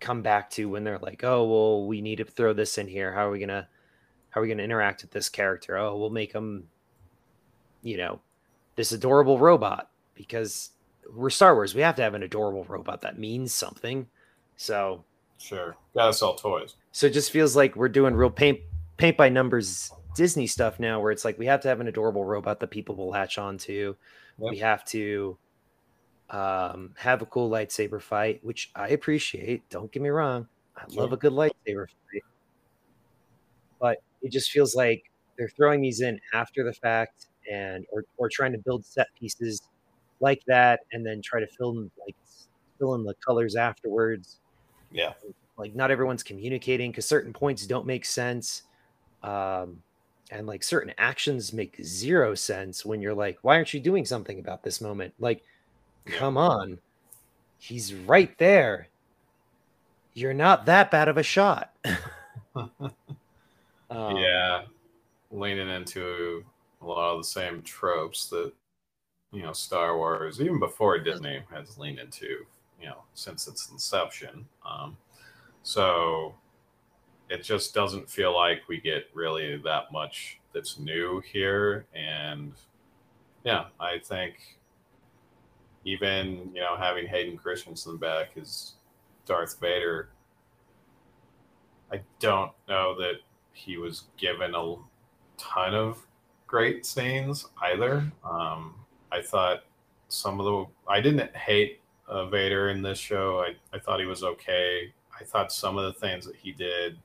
[0.00, 3.12] come back to when they're like, oh, well, we need to throw this in here.
[3.12, 3.68] How are we gonna,
[4.30, 5.76] how are we gonna interact with this character?
[5.76, 6.64] Oh, we'll make them,
[7.82, 8.20] you know,
[8.74, 10.72] this adorable robot because
[11.14, 11.74] we're Star Wars.
[11.74, 14.06] We have to have an adorable robot that means something.
[14.56, 15.04] So
[15.38, 15.76] Sure.
[15.94, 16.74] Gotta sell toys.
[16.92, 18.58] So it just feels like we're doing real paint
[18.96, 22.24] paint by numbers Disney stuff now where it's like we have to have an adorable
[22.24, 23.96] robot that people will latch on to.
[24.38, 24.50] Yep.
[24.50, 25.38] We have to
[26.30, 29.68] um, have a cool lightsaber fight, which I appreciate.
[29.70, 30.48] Don't get me wrong.
[30.76, 32.22] I love a good lightsaber fight.
[33.80, 35.04] But it just feels like
[35.38, 39.62] they're throwing these in after the fact and or, or trying to build set pieces
[40.20, 42.16] like that and then try to fill in like
[42.78, 44.40] fill in the colors afterwards
[44.90, 45.12] yeah.
[45.56, 48.62] Like not everyone's communicating because certain points don't make sense.
[49.22, 49.82] Um,
[50.30, 54.38] and like certain actions make zero sense when you're like, why aren't you doing something
[54.38, 55.14] about this moment?
[55.18, 55.42] Like,
[56.06, 56.78] come on.
[57.58, 58.88] He's right there.
[60.14, 61.74] You're not that bad of a shot.
[62.54, 62.80] um,
[63.90, 64.62] yeah.
[65.30, 66.44] Leaning into
[66.80, 68.52] a lot of the same tropes that,
[69.32, 72.46] you know, Star Wars, even before Disney, has leaned into
[72.80, 74.46] you know since its inception.
[74.66, 74.96] Um,
[75.62, 76.34] so
[77.28, 82.52] it just doesn't feel like we get really that much that's new here, and
[83.44, 84.58] yeah, I think
[85.84, 88.74] even you know having Hayden Christensen back as
[89.26, 90.08] Darth Vader,
[91.92, 93.20] I don't know that
[93.52, 94.76] he was given a
[95.36, 96.06] ton of
[96.46, 98.10] great scenes either.
[98.24, 98.74] Um,
[99.10, 99.64] I thought
[100.08, 103.40] some of the I didn't hate uh, Vader in this show.
[103.40, 104.92] I, I thought he was okay.
[105.18, 106.98] I thought some of the things that he did,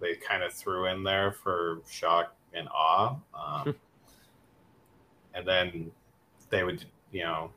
[0.00, 3.16] they kind of threw in there for shock and awe.
[3.34, 3.74] Um,
[5.34, 5.90] and then
[6.50, 7.50] they would, you know,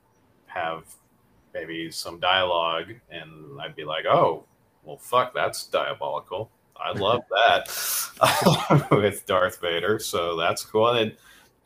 [0.46, 0.86] have
[1.54, 4.44] maybe some dialogue, and I'd be like, oh,
[4.84, 6.50] well, fuck, that's diabolical.
[6.76, 10.00] I love that with Darth Vader.
[10.00, 10.90] So that's cool.
[10.90, 11.16] And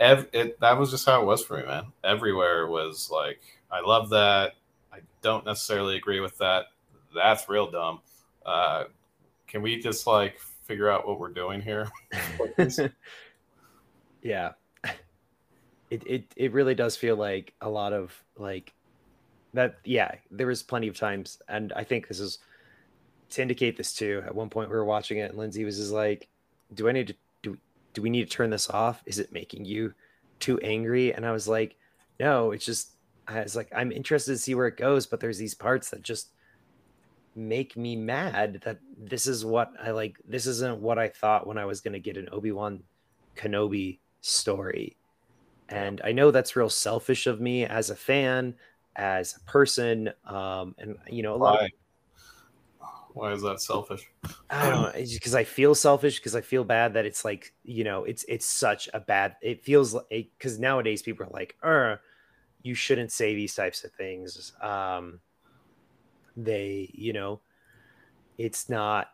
[0.02, 1.86] ev- it, that was just how it was for me, man.
[2.04, 3.40] Everywhere was like,
[3.72, 4.56] I love that
[4.92, 6.66] I don't necessarily agree with that.
[7.16, 8.02] That's real dumb.
[8.46, 8.86] Uh,
[9.48, 11.90] can we just like figure out what we're doing here?
[14.22, 14.52] yeah.
[15.90, 18.74] It, it it really does feel like a lot of like
[19.54, 22.40] that yeah there was plenty of times and i think this is
[23.30, 25.92] to indicate this too at one point we were watching it and lindsay was just
[25.92, 26.30] like
[26.74, 27.16] do i need to
[27.94, 29.94] do we need to turn this off is it making you
[30.40, 31.76] too angry and i was like
[32.20, 32.92] no it's just
[33.28, 36.02] I was like, I'm interested to see where it goes, but there's these parts that
[36.02, 36.30] just
[37.36, 40.18] make me mad that this is what I like.
[40.28, 42.84] This isn't what I thought when I was going to get an Obi Wan
[43.36, 44.98] Kenobi story.
[45.70, 48.54] And I know that's real selfish of me as a fan,
[48.98, 50.12] as a person.
[50.26, 51.64] Um, and, you know, a lot?
[51.64, 51.70] Of,
[53.14, 54.10] why is that selfish?
[54.50, 54.92] I don't know.
[55.14, 58.46] because I feel selfish because I feel bad that it's like, you know, it's, it's
[58.46, 62.02] such a bad, it feels like, because nowadays people are like, er,
[62.64, 64.54] you shouldn't say these types of things.
[64.62, 65.20] Um,
[66.38, 67.42] they, you know,
[68.38, 69.10] it's not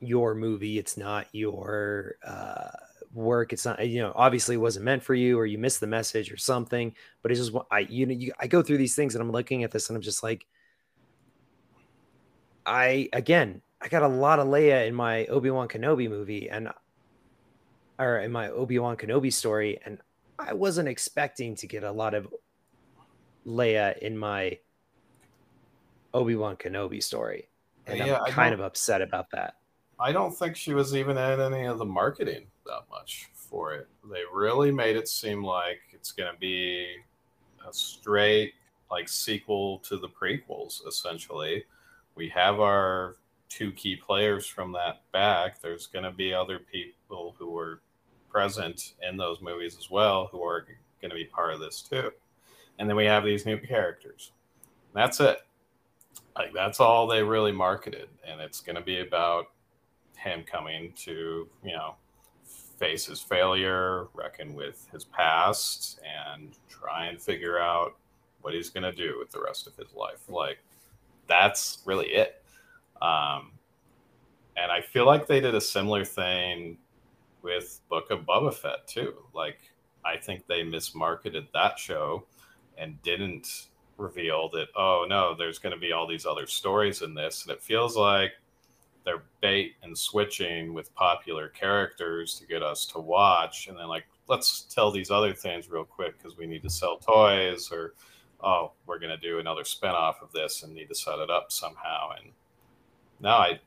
[0.00, 0.78] your movie.
[0.78, 2.70] It's not your uh,
[3.14, 3.52] work.
[3.52, 6.32] It's not, you know, obviously it wasn't meant for you, or you missed the message
[6.32, 6.94] or something.
[7.22, 9.64] But it's just, I, you know, you, I go through these things and I'm looking
[9.64, 10.46] at this and I'm just like,
[12.66, 16.70] I again, I got a lot of Leia in my Obi Wan Kenobi movie, and
[17.98, 19.98] or in my Obi Wan Kenobi story, and
[20.38, 22.28] I wasn't expecting to get a lot of
[23.46, 24.58] Leia in my
[26.14, 27.48] Obi Wan Kenobi story,
[27.86, 29.56] and yeah, I'm kind of upset about that.
[29.98, 33.88] I don't think she was even in any of the marketing that much for it.
[34.10, 36.96] They really made it seem like it's going to be
[37.68, 38.54] a straight
[38.90, 40.86] like sequel to the prequels.
[40.86, 41.64] Essentially,
[42.14, 43.16] we have our
[43.48, 45.60] two key players from that back.
[45.60, 47.80] There's going to be other people who were
[48.30, 50.66] present in those movies as well who are
[51.00, 52.10] going to be part of this too
[52.78, 54.32] and then we have these new characters.
[54.94, 55.38] That's it.
[56.36, 59.46] like that's all they really marketed, and it's going to be about
[60.16, 61.94] him coming to you know
[62.44, 67.96] face his failure, reckon with his past, and try and figure out
[68.40, 70.28] what he's going to do with the rest of his life.
[70.28, 70.58] Like
[71.32, 72.42] that's really it.
[73.00, 73.52] Um,
[74.56, 76.76] and I feel like they did a similar thing
[77.42, 79.14] with Book of Boba Fett too.
[79.34, 79.58] Like
[80.04, 82.26] I think they mismarketed that show
[82.76, 87.14] and didn't reveal that oh no, there's going to be all these other stories in
[87.14, 88.32] this, and it feels like
[89.04, 94.04] they're bait and switching with popular characters to get us to watch, and then like
[94.28, 97.94] let's tell these other things real quick because we need to sell toys or
[98.42, 101.52] oh we're going to do another spinoff of this and need to set it up
[101.52, 102.10] somehow.
[102.18, 102.32] And
[103.20, 103.60] no i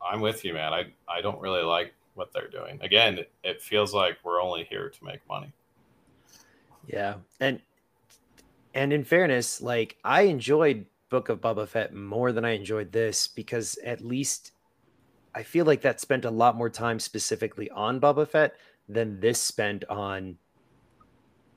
[0.00, 0.72] i'm with you man.
[0.72, 2.78] I i don't really like what they're doing.
[2.82, 5.52] Again it, it feels like we're only here to make money.
[6.86, 7.14] Yeah.
[7.40, 7.60] And
[8.74, 13.28] and in fairness like i enjoyed book of Boba Fett more than I enjoyed this
[13.28, 14.52] because at least
[15.34, 18.54] I feel like that spent a lot more time specifically on Boba Fett
[18.88, 20.38] than this spent on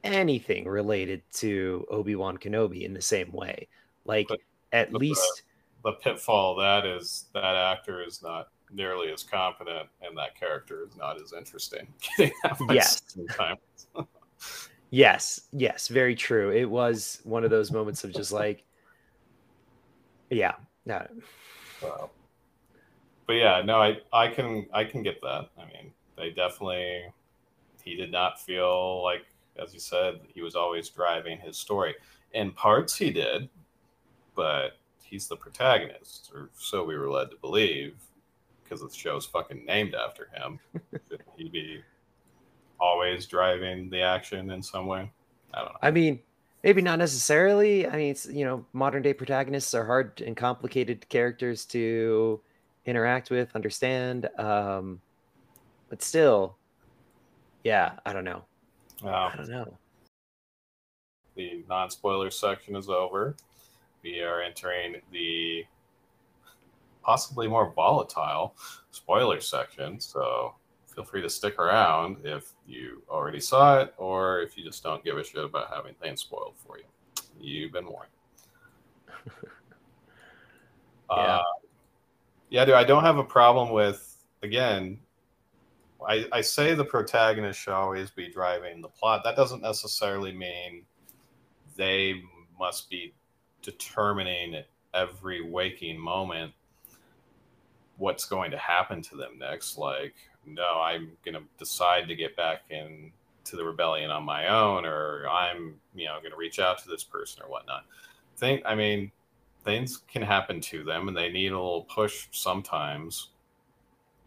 [0.05, 3.67] anything related to Obi-Wan Kenobi in the same way.
[4.05, 4.39] Like but,
[4.71, 5.43] at but least
[5.83, 10.83] the, the pitfall that is that actor is not nearly as competent and that character
[10.83, 11.87] is not as interesting.
[12.69, 13.01] yes.
[14.91, 16.51] yes, yes, very true.
[16.51, 18.63] It was one of those moments of just like
[20.29, 21.05] yeah, no.
[21.81, 22.09] Wow
[23.27, 25.49] but yeah, no, I I can I can get that.
[25.57, 27.05] I mean, they definitely
[27.83, 29.25] he did not feel like,
[29.61, 31.95] as you said, he was always driving his story.
[32.33, 33.49] In parts, he did,
[34.35, 37.95] but he's the protagonist, or so we were led to believe,
[38.63, 40.59] because the show's fucking named after him.
[41.37, 41.81] he'd be
[42.79, 45.09] always driving the action in some way?
[45.53, 45.79] I don't know.
[45.81, 46.19] I mean,
[46.63, 47.87] maybe not necessarily.
[47.87, 52.41] I mean, it's you know, modern day protagonists are hard and complicated characters to
[52.85, 54.29] interact with, understand.
[54.37, 55.01] Um,
[55.89, 56.57] but still,
[57.63, 58.43] yeah, I don't know.
[59.03, 59.77] I don't know.
[61.36, 63.36] The non spoiler section is over.
[64.03, 65.65] We are entering the
[67.03, 68.55] possibly more volatile
[68.91, 69.99] spoiler section.
[69.99, 70.55] So
[70.88, 75.03] feel free to stick around if you already saw it or if you just don't
[75.03, 76.86] give a shit about having things spoiled for you.
[77.39, 78.10] You've been warned.
[81.10, 81.15] yeah.
[81.15, 81.41] Uh,
[82.49, 84.99] yeah, dude, I don't have a problem with again.
[86.07, 89.23] I, I say the protagonist should always be driving the plot.
[89.23, 90.83] That doesn't necessarily mean
[91.75, 92.21] they
[92.59, 93.13] must be
[93.61, 94.63] determining
[94.93, 96.53] every waking moment
[97.97, 99.77] what's going to happen to them next.
[99.77, 100.15] Like,
[100.45, 103.11] no, I'm going to decide to get back in
[103.45, 106.89] to the rebellion on my own, or I'm, you know, going to reach out to
[106.89, 107.85] this person or whatnot.
[108.37, 109.11] Think, I mean,
[109.63, 113.29] things can happen to them and they need a little push sometimes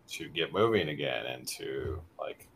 [0.08, 2.46] to get moving again and to like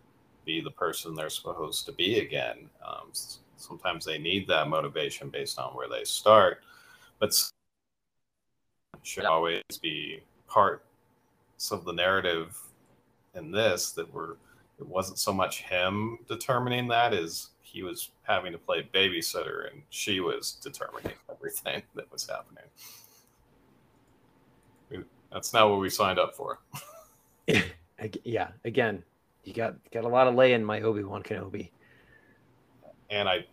[0.44, 3.10] be the person they're supposed to be again um,
[3.56, 6.62] sometimes they need that motivation based on where they start
[7.18, 7.34] but
[9.02, 10.84] should always be part
[11.70, 12.58] of the narrative
[13.34, 14.36] in this that were
[14.78, 19.82] it wasn't so much him determining that as he was having to play babysitter and
[19.90, 22.64] she was determining everything that was happening.
[25.32, 26.58] That's not what we signed up for.
[28.24, 29.02] yeah, again,
[29.44, 31.70] you got got a lot of Leia in my Obi Wan Kenobi.
[33.10, 33.44] And I,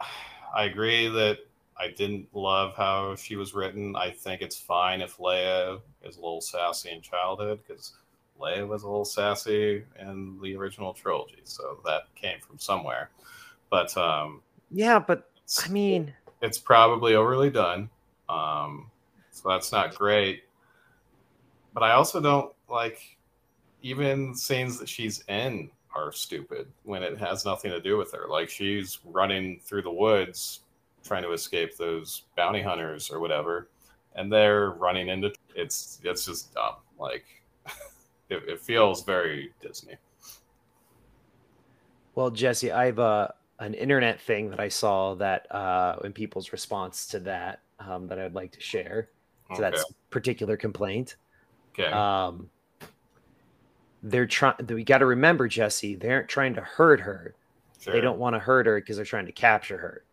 [0.54, 1.38] I agree that
[1.78, 3.96] I didn't love how she was written.
[3.96, 7.94] I think it's fine if Leia is a little sassy in childhood because
[8.40, 13.10] Leia was a little sassy in the original trilogy, so that came from somewhere.
[13.70, 15.30] But um, yeah, but
[15.64, 17.90] I mean, it's probably overly done,
[18.28, 18.90] um,
[19.30, 20.44] so that's not great.
[21.72, 23.18] But I also don't like
[23.82, 28.26] even scenes that she's in are stupid when it has nothing to do with her.
[28.28, 30.60] Like she's running through the woods
[31.04, 33.68] trying to escape those bounty hunters or whatever,
[34.14, 36.76] and they're running into it's it's just dumb.
[36.98, 37.24] Like
[38.28, 39.96] it, it feels very Disney.
[42.14, 47.06] Well, Jesse, I've uh, an internet thing that I saw that uh, in people's response
[47.08, 49.10] to that um, that I'd like to share
[49.48, 49.62] to okay.
[49.62, 51.16] that particular complaint.
[51.72, 51.90] Okay.
[51.90, 52.48] Um,
[54.04, 54.54] they're trying.
[54.68, 55.96] We got to remember, Jesse.
[55.96, 57.34] They aren't trying to hurt her.
[57.80, 57.94] Sure.
[57.94, 60.04] They don't want to hurt her because they're trying to capture her.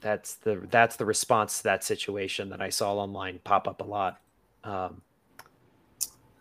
[0.00, 3.84] That's the that's the response to that situation that I saw online pop up a
[3.84, 4.18] lot.
[4.64, 5.02] Um,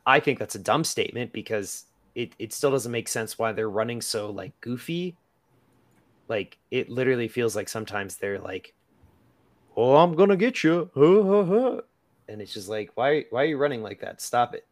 [0.05, 3.69] I think that's a dumb statement because it, it still doesn't make sense why they're
[3.69, 5.17] running so like goofy.
[6.29, 8.73] Like it literally feels like sometimes they're like
[9.75, 10.89] "Oh, I'm gonna get you,"
[12.27, 14.21] and it's just like, why why are you running like that?
[14.21, 14.65] Stop it.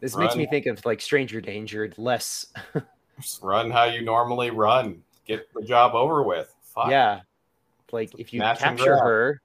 [0.00, 2.46] this makes me think of like Stranger Danger less.
[3.20, 5.02] Just run how you normally run.
[5.24, 6.52] Get the job over with.
[6.74, 6.90] Fuck.
[6.90, 7.20] Yeah,
[7.92, 9.40] like if you capture her,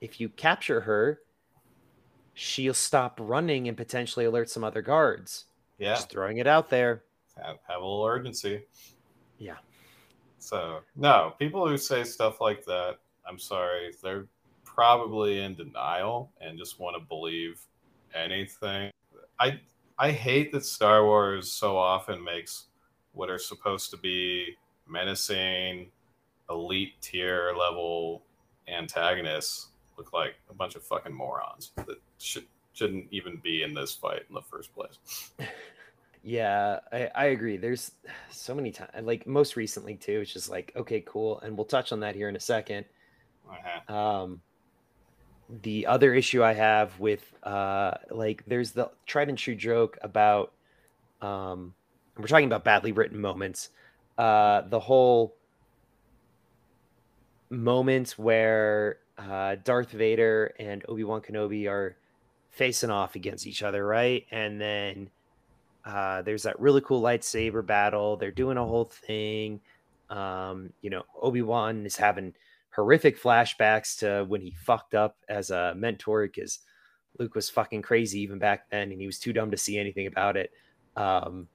[0.00, 1.20] if you capture her,
[2.34, 5.46] she'll stop running and potentially alert some other guards.
[5.78, 5.94] Yeah.
[5.94, 7.02] Just throwing it out there.
[7.36, 8.62] Have, have a little urgency.
[9.38, 9.56] Yeah.
[10.38, 12.98] So, no, people who say stuff like that,
[13.28, 14.26] I'm sorry, they're
[14.78, 17.60] probably in denial and just want to believe
[18.14, 18.92] anything.
[19.40, 19.58] I
[19.98, 22.66] I hate that Star Wars so often makes
[23.10, 24.54] what are supposed to be
[24.88, 25.90] menacing,
[26.48, 28.22] elite tier level
[28.68, 33.92] antagonists look like a bunch of fucking morons that should shouldn't even be in this
[33.94, 34.98] fight in the first place.
[36.24, 37.56] Yeah, I, I agree.
[37.56, 37.92] There's
[38.28, 40.20] so many times, like most recently too.
[40.20, 42.84] It's just like, okay, cool, and we'll touch on that here in a 2nd
[43.48, 43.94] uh-huh.
[43.94, 44.40] Um,
[45.62, 50.52] the other issue I have with, uh, like, there's the tried and true joke about,
[51.22, 51.74] um,
[52.16, 53.70] we're talking about badly written moments.
[54.16, 55.34] Uh, the whole
[57.50, 61.96] moment where uh, Darth Vader and Obi Wan Kenobi are
[62.50, 64.26] facing off against each other, right?
[64.30, 65.10] And then
[65.84, 68.16] uh, there's that really cool lightsaber battle.
[68.16, 69.60] They're doing a whole thing.
[70.10, 72.34] Um, you know, Obi Wan is having
[72.78, 76.60] horrific flashbacks to when he fucked up as a mentor because
[77.18, 80.06] Luke was fucking crazy even back then, and he was too dumb to see anything
[80.06, 80.52] about it.
[80.94, 81.48] Um,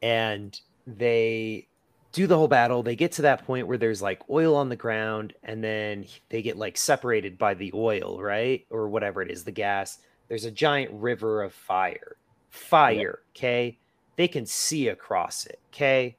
[0.00, 1.68] and they
[2.12, 2.82] do the whole battle.
[2.82, 6.40] They get to that point where there's like oil on the ground, and then they
[6.40, 8.64] get like separated by the oil, right?
[8.70, 9.98] Or whatever it is, the gas.
[10.28, 12.16] There's a giant river of fire.
[12.48, 13.78] Fire, okay?
[14.16, 16.16] They can see across it, okay?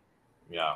[0.52, 0.76] Yeah.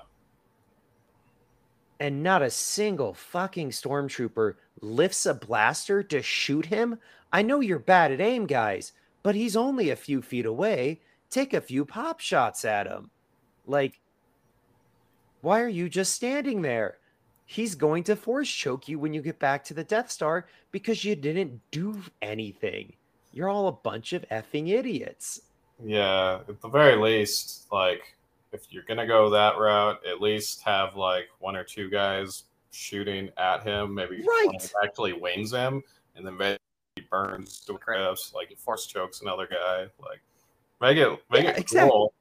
[1.99, 6.99] And not a single fucking stormtrooper lifts a blaster to shoot him.
[7.31, 8.91] I know you're bad at aim, guys,
[9.23, 11.01] but he's only a few feet away.
[11.29, 13.09] Take a few pop shots at him.
[13.65, 13.99] Like,
[15.41, 16.97] why are you just standing there?
[17.45, 21.03] He's going to force choke you when you get back to the Death Star because
[21.05, 22.93] you didn't do anything.
[23.31, 25.41] You're all a bunch of effing idiots.
[25.83, 28.15] Yeah, at the very least, like
[28.55, 33.29] if you're gonna go that route, at least have like one or two guys shooting
[33.37, 33.93] at him.
[33.93, 34.71] Maybe right.
[34.83, 35.83] actually wings him,
[36.15, 36.59] and then maybe
[36.95, 38.33] he burns to crisp.
[38.33, 39.87] Like he force chokes another guy.
[39.99, 40.21] Like
[40.81, 41.89] make it make yeah, it exactly.
[41.91, 42.13] cool.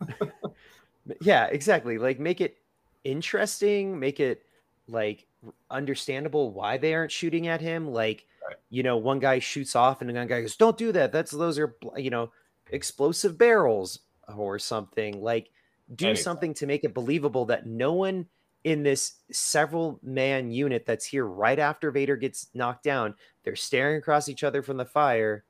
[1.20, 1.98] yeah, exactly.
[1.98, 2.56] Like make it
[3.02, 4.42] interesting, make it
[4.88, 5.26] like
[5.70, 7.88] understandable why they aren't shooting at him.
[7.88, 8.56] Like, right.
[8.70, 11.12] you know, one guy shoots off and another guy goes, "Don't do that.
[11.12, 12.30] That's those are you know
[12.70, 15.50] explosive barrels or something." Like,
[15.94, 18.26] do something to make it believable that no one
[18.64, 23.98] in this several man unit that's here right after Vader gets knocked down, they're staring
[23.98, 25.44] across each other from the fire.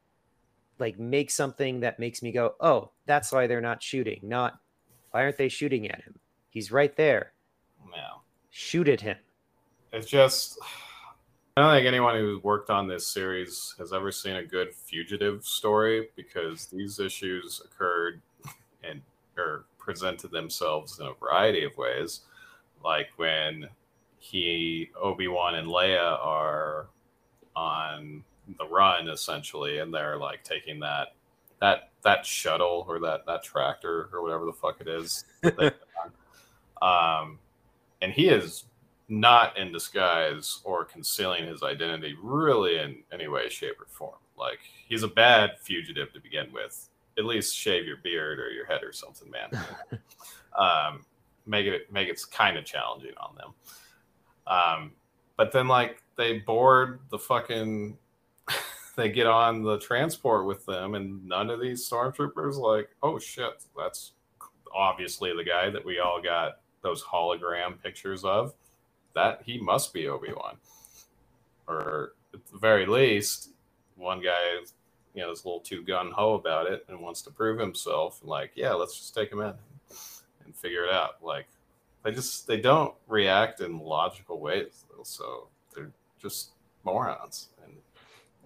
[0.81, 4.59] Like, make something that makes me go, "Oh, that's why they're not shooting." Not
[5.13, 6.19] why aren't they shooting at him?
[6.51, 7.33] He's right there.
[7.93, 8.15] Yeah.
[8.51, 9.17] Shoot at him.
[9.93, 10.59] It's just
[11.57, 15.45] I don't think anyone who worked on this series has ever seen a good fugitive
[15.45, 18.21] story because these issues occurred
[18.89, 19.01] and
[19.37, 22.21] or presented themselves in a variety of ways.
[22.85, 23.69] Like when
[24.19, 26.87] he, Obi Wan, and Leia are
[27.57, 28.25] on
[28.59, 31.15] the run essentially, and they're like taking that
[31.61, 35.25] that that shuttle or that that tractor or whatever the fuck it is.
[36.83, 37.39] um,
[38.03, 38.65] and he is
[39.09, 44.19] not in disguise or concealing his identity really in any way, shape, or form.
[44.39, 44.59] Like
[44.89, 46.89] he's a bad fugitive to begin with.
[47.19, 49.51] At least shave your beard or your head or something, man.
[50.59, 51.05] um,
[51.47, 53.55] make it make it kind of challenging on them.
[54.47, 54.93] Um,
[55.37, 57.97] but then like they board the fucking
[58.97, 63.65] they get on the transport with them, and none of these stormtroopers like, oh shit,
[63.77, 64.13] that's
[64.75, 68.55] obviously the guy that we all got those hologram pictures of.
[69.15, 70.57] That he must be Obi Wan,
[71.69, 73.51] or at the very least,
[73.97, 74.59] one guy,
[75.15, 78.21] you know, is a little too gun ho about it and wants to prove himself.
[78.23, 79.55] Like, yeah, let's just take him in
[80.45, 81.23] and figure it out.
[81.23, 81.47] Like,
[82.03, 85.91] they just they don't react in logical ways, so they're
[86.21, 86.51] just
[86.85, 87.73] morons in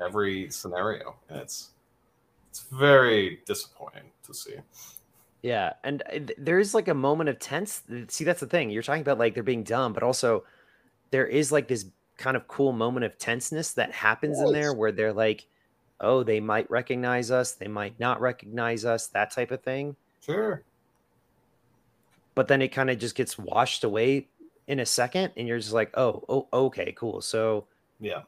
[0.04, 1.70] every scenario, and it's
[2.50, 4.54] it's very disappointing to see.
[5.42, 7.82] Yeah, and uh, there is like a moment of tense.
[8.08, 8.70] See, that's the thing.
[8.70, 10.44] You're talking about like they're being dumb, but also
[11.10, 14.90] there is like this kind of cool moment of tenseness that happens in there where
[14.92, 15.46] they're like,
[16.00, 19.96] "Oh, they might recognize us, they might not recognize us," that type of thing.
[20.24, 20.62] Sure.
[22.34, 24.28] But then it kind of just gets washed away
[24.68, 27.20] in a second, and you're just like, oh, oh, okay, cool.
[27.22, 27.66] So
[28.00, 28.22] Yeah.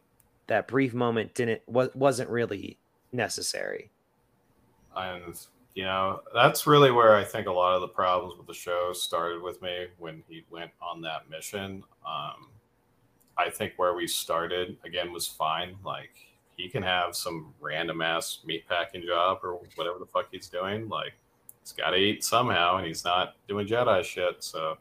[0.48, 2.78] that brief moment didn't was wasn't really
[3.12, 3.90] necessary.
[4.96, 5.46] and
[5.76, 8.92] you know that's really where i think a lot of the problems with the show
[8.92, 12.48] started with me when he went on that mission um,
[13.38, 16.10] i think where we started again was fine like
[16.60, 20.88] he can have some random ass meat packing job or whatever the fuck he's doing
[20.88, 21.12] like
[21.62, 24.76] he's got to eat somehow and he's not doing jedi shit so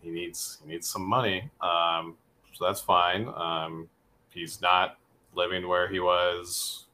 [0.00, 2.16] he needs he needs some money um,
[2.52, 3.88] so that's fine um,
[4.30, 4.98] he's not
[5.34, 6.86] living where he was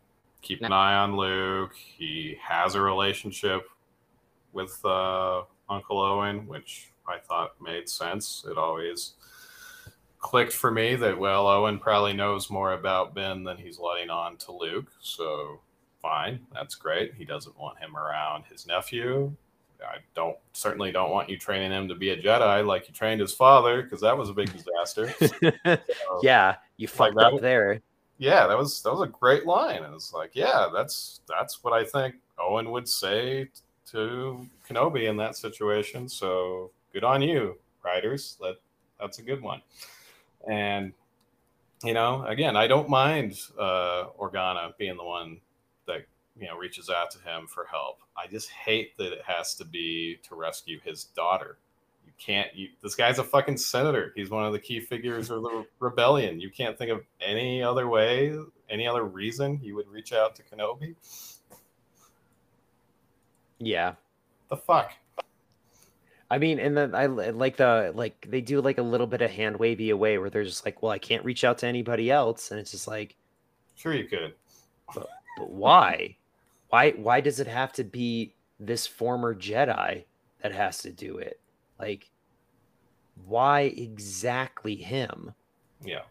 [0.45, 1.75] keep an eye on Luke.
[1.75, 3.67] He has a relationship
[4.53, 8.45] with uh, Uncle Owen, which I thought made sense.
[8.49, 9.15] It always
[10.25, 14.39] clicked for me that, well, Owen probably knows more about Ben than he's letting on
[14.39, 14.91] to Luke.
[15.01, 15.61] So,
[16.01, 16.41] fine.
[16.53, 17.13] That's great.
[17.15, 19.31] He doesn't want him around his nephew.
[19.83, 23.21] I don't certainly don't want you training him to be a Jedi like you trained
[23.21, 25.13] his father because that was a big disaster.
[25.67, 27.83] So, yeah, you fucked that up was- there.
[28.17, 29.83] yeah, that was that was a great line.
[29.85, 33.51] And it's like, yeah, that's that's what I think Owen would say
[33.91, 36.09] to Kenobi in that situation.
[36.09, 38.39] So good on you, writers.
[38.41, 38.57] That
[38.99, 39.61] that's a good one.
[40.49, 40.93] And
[41.83, 45.41] you know, again, I don't mind uh, Organa being the one
[45.87, 46.07] that
[46.39, 47.99] you know reaches out to him for help.
[48.17, 51.59] I just hate that it has to be to rescue his daughter.
[52.07, 52.55] You can't.
[52.55, 54.13] You, this guy's a fucking senator.
[54.15, 56.41] He's one of the key figures of the rebellion.
[56.41, 58.39] You can't think of any other way,
[58.71, 60.95] any other reason he would reach out to Kenobi.
[63.59, 63.95] Yeah.
[64.49, 64.93] The fuck.
[66.31, 69.31] I mean, and then I like the like they do like a little bit of
[69.31, 72.51] hand wavy away where they're just like, well, I can't reach out to anybody else,
[72.51, 73.17] and it's just like,
[73.77, 74.35] Sure, you could.
[74.95, 76.17] but, but why?
[76.71, 80.05] Why why does it have to be this former Jedi
[80.43, 81.41] that has to do it?
[81.79, 82.11] Like,
[83.27, 85.35] why exactly him?
[85.85, 86.03] Yeah.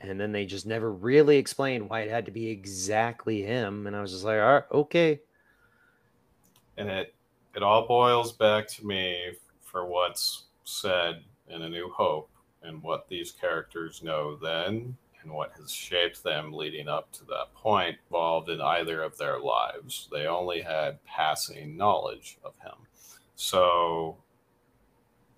[0.00, 3.86] And then they just never really explained why it had to be exactly him.
[3.86, 5.20] And I was just like, all right, okay.
[6.76, 7.14] and it
[7.56, 9.32] it all boils back to me
[9.62, 12.28] for what's said in a new hope
[12.62, 17.54] and what these characters know then and what has shaped them leading up to that
[17.54, 20.06] point involved in either of their lives.
[20.12, 22.74] They only had passing knowledge of him.
[23.36, 24.18] So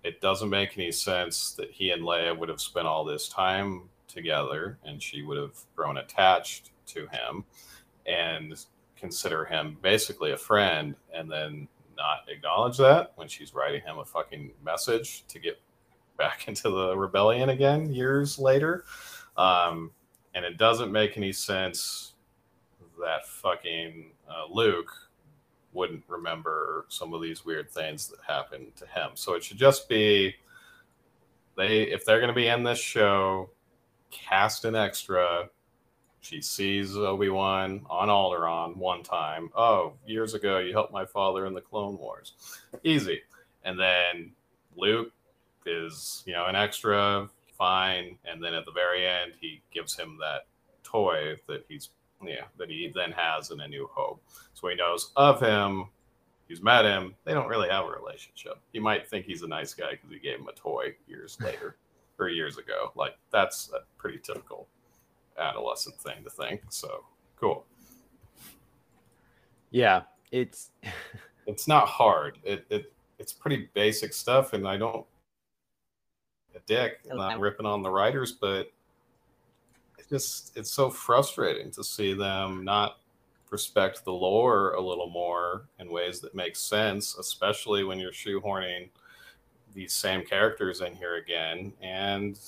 [0.03, 3.83] it doesn't make any sense that he and leia would have spent all this time
[4.09, 7.45] together and she would have grown attached to him
[8.05, 8.65] and
[8.97, 11.67] consider him basically a friend and then
[11.99, 15.59] not acknowledge that when she's writing him a fucking message to get
[16.17, 18.85] back into the rebellion again years later.
[19.37, 19.91] Um,
[20.33, 22.13] and it doesn't make any sense
[22.99, 24.91] that fucking uh, Luke
[25.73, 29.11] wouldn't remember some of these weird things that happened to him.
[29.13, 30.35] So it should just be
[31.57, 33.49] they if they're going to be in this show,
[34.11, 35.49] cast an extra
[36.21, 39.49] she sees Obi Wan on Alderaan one time.
[39.55, 42.33] Oh, years ago, you helped my father in the Clone Wars.
[42.83, 43.21] Easy.
[43.63, 44.31] And then
[44.75, 45.11] Luke
[45.65, 48.17] is, you know, an extra, fine.
[48.25, 50.47] And then at the very end, he gives him that
[50.83, 51.89] toy that he's,
[52.23, 54.21] yeah, that he then has in A New Hope.
[54.53, 55.85] So he knows of him.
[56.47, 57.15] He's met him.
[57.25, 58.59] They don't really have a relationship.
[58.73, 61.77] He might think he's a nice guy because he gave him a toy years later
[62.17, 62.91] or years ago.
[62.95, 64.67] Like, that's pretty typical
[65.39, 66.61] adolescent thing to think.
[66.69, 67.05] So
[67.39, 67.65] cool.
[69.71, 70.71] Yeah, it's
[71.49, 72.37] It's not hard.
[72.43, 75.03] It, it it's pretty basic stuff, and I don't
[76.55, 78.71] a dick not ripping on the writers, but
[79.97, 82.99] it's just it's so frustrating to see them not
[83.49, 88.89] respect the lore a little more in ways that make sense, especially when you're shoehorning
[89.73, 92.39] these same characters in here again, and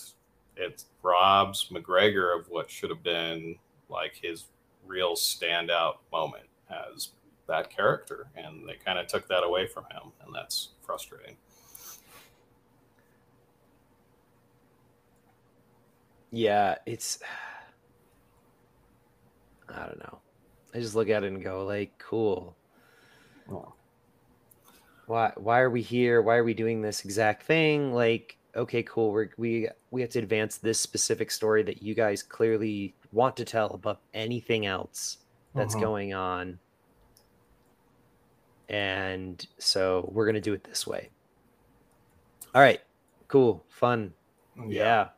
[0.62, 3.56] it robs McGregor of what should have been
[3.90, 4.46] like his
[4.86, 7.10] real standout moment as
[7.48, 11.36] that character, and they kind of took that away from him, and that's frustrating.
[16.32, 17.20] yeah, it's
[19.70, 20.20] I don't know.
[20.74, 22.56] I just look at it and go like, cool.
[23.48, 23.78] Well,
[25.06, 26.22] Why why are we here?
[26.22, 27.94] Why are we doing this exact thing?
[27.94, 29.12] Like, okay, cool.
[29.12, 33.46] We're, we we have to advance this specific story that you guys clearly want to
[33.46, 35.18] tell above anything else
[35.54, 35.82] that's Mhm.
[35.82, 36.60] going on.
[38.70, 41.10] And so we're gonna do it this way.
[42.56, 42.82] All right,
[43.28, 44.14] cool, fun.
[44.68, 45.10] yeah.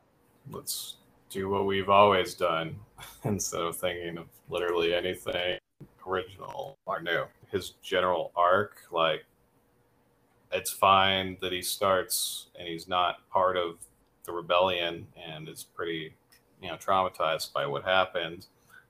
[0.52, 0.98] let's
[1.30, 2.78] do what we've always done
[3.24, 5.58] instead of thinking of literally anything
[6.06, 7.24] original or new.
[7.50, 9.24] His general arc, like
[10.52, 13.80] it's fine that he starts and he's not part of
[14.26, 16.14] the rebellion and is pretty,
[16.62, 18.48] you know, traumatized by what happened.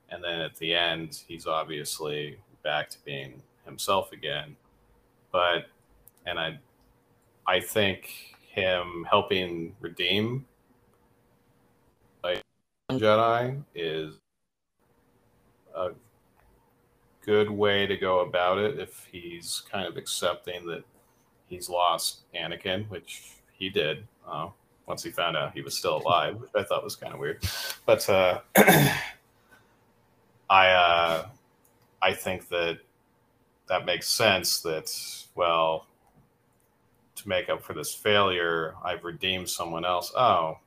[0.09, 4.55] And then at the end, he's obviously back to being himself again.
[5.31, 5.65] But,
[6.25, 6.59] and I,
[7.47, 10.45] I think him helping redeem
[12.23, 12.35] a
[12.91, 14.15] Jedi is
[15.75, 15.89] a
[17.25, 20.83] good way to go about it if he's kind of accepting that
[21.47, 24.49] he's lost Anakin, which he did uh,
[24.93, 27.43] once he found out he was still alive, which I thought was kind of weird.
[27.83, 28.41] But uh,
[30.51, 31.25] I uh,
[31.99, 32.77] I think that
[33.69, 34.61] that makes sense.
[34.61, 34.95] That
[35.33, 35.87] well,
[37.15, 40.13] to make up for this failure, I've redeemed someone else.
[40.15, 40.59] Oh,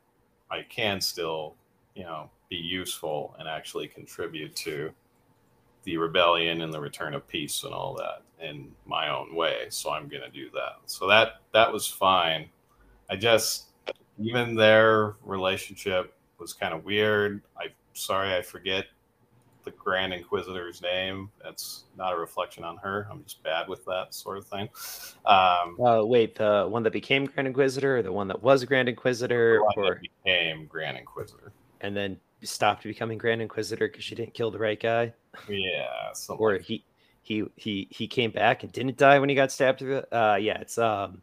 [0.51, 1.55] I can still,
[1.95, 4.91] you know, be useful and actually contribute to
[5.85, 9.67] the rebellion and the return of peace and all that in my own way.
[9.69, 10.79] So I'm going to do that.
[10.87, 12.49] So that that was fine.
[13.09, 13.67] I just
[14.19, 17.43] even their relationship was kind of weird.
[17.61, 18.87] I'm sorry I forget
[19.65, 21.31] the Grand Inquisitor's name.
[21.43, 23.07] That's not a reflection on her.
[23.11, 24.69] I'm just bad with that sort of thing.
[25.27, 28.89] Um, uh, wait, the one that became Grand Inquisitor, or the one that was Grand
[28.89, 34.51] Inquisitor, or became Grand Inquisitor, and then stopped becoming Grand Inquisitor because she didn't kill
[34.51, 35.13] the right guy.
[35.49, 36.85] Yeah, or he
[37.23, 39.83] he he he came back and didn't die when he got stabbed.
[39.83, 41.23] Uh, yeah, it's um.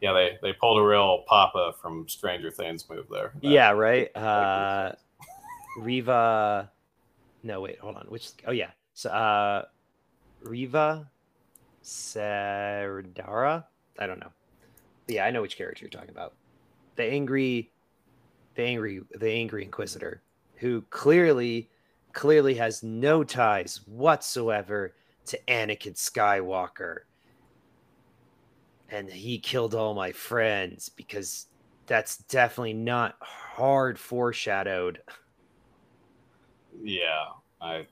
[0.00, 3.32] Yeah, they they pulled a real Papa from Stranger Things move there.
[3.42, 4.14] That, yeah, right.
[4.16, 4.92] Uh,
[5.78, 6.70] Reva.
[7.42, 8.06] No, wait, hold on.
[8.08, 8.30] Which?
[8.46, 8.70] Oh yeah.
[8.94, 9.64] So, uh,
[10.42, 11.08] Reva
[11.82, 13.64] Serdara.
[13.98, 14.32] I don't know.
[15.06, 16.34] But yeah, I know which character you're talking about.
[16.96, 17.72] The angry,
[18.54, 20.22] the angry, the angry Inquisitor,
[20.56, 21.70] who clearly,
[22.12, 24.94] clearly has no ties whatsoever
[25.26, 27.00] to Anakin Skywalker.
[28.90, 31.46] And he killed all my friends because
[31.86, 35.00] that's definitely not hard foreshadowed.
[36.82, 37.26] Yeah,
[37.60, 37.86] I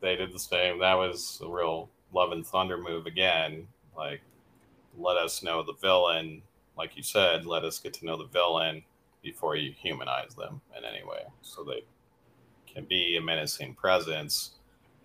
[0.00, 0.78] they did the same.
[0.78, 3.66] That was a real love and thunder move again.
[3.96, 4.20] Like
[4.96, 6.42] let us know the villain,
[6.76, 8.82] like you said, let us get to know the villain
[9.22, 11.22] before you humanize them in any way.
[11.42, 11.84] So they
[12.66, 14.52] can be a menacing presence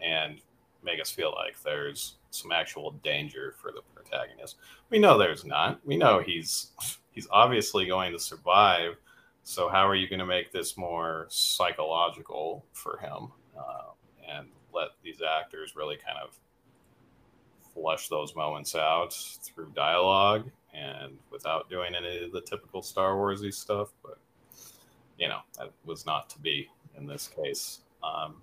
[0.01, 0.39] and
[0.83, 4.57] make us feel like there's some actual danger for the protagonist.
[4.89, 5.79] We know there's not.
[5.85, 6.71] We know he's
[7.11, 8.95] he's obviously going to survive.
[9.43, 13.91] So how are you going to make this more psychological for him uh,
[14.27, 16.37] and let these actors really kind of
[17.73, 23.53] flesh those moments out through dialogue and without doing any of the typical Star Warsy
[23.53, 23.89] stuff?
[24.01, 24.17] But
[25.17, 27.81] you know that was not to be in this case.
[28.03, 28.41] Um,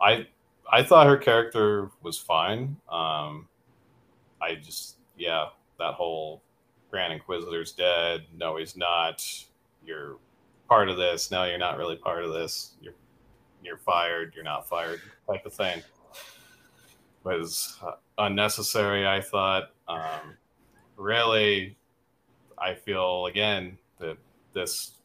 [0.00, 0.26] I
[0.72, 2.76] I thought her character was fine.
[2.88, 3.46] Um,
[4.40, 5.46] I just, yeah,
[5.78, 6.42] that whole
[6.90, 8.22] Grand Inquisitor's dead.
[8.34, 9.24] No, he's not.
[9.84, 10.16] You're
[10.68, 11.30] part of this.
[11.30, 12.74] No, you're not really part of this.
[12.80, 12.94] You're
[13.62, 14.32] you're fired.
[14.34, 15.00] You're not fired.
[15.28, 15.82] Type of thing
[17.24, 19.06] was uh, unnecessary.
[19.06, 19.70] I thought.
[19.88, 20.36] Um,
[20.96, 21.76] really,
[22.58, 24.16] I feel again that
[24.52, 24.98] this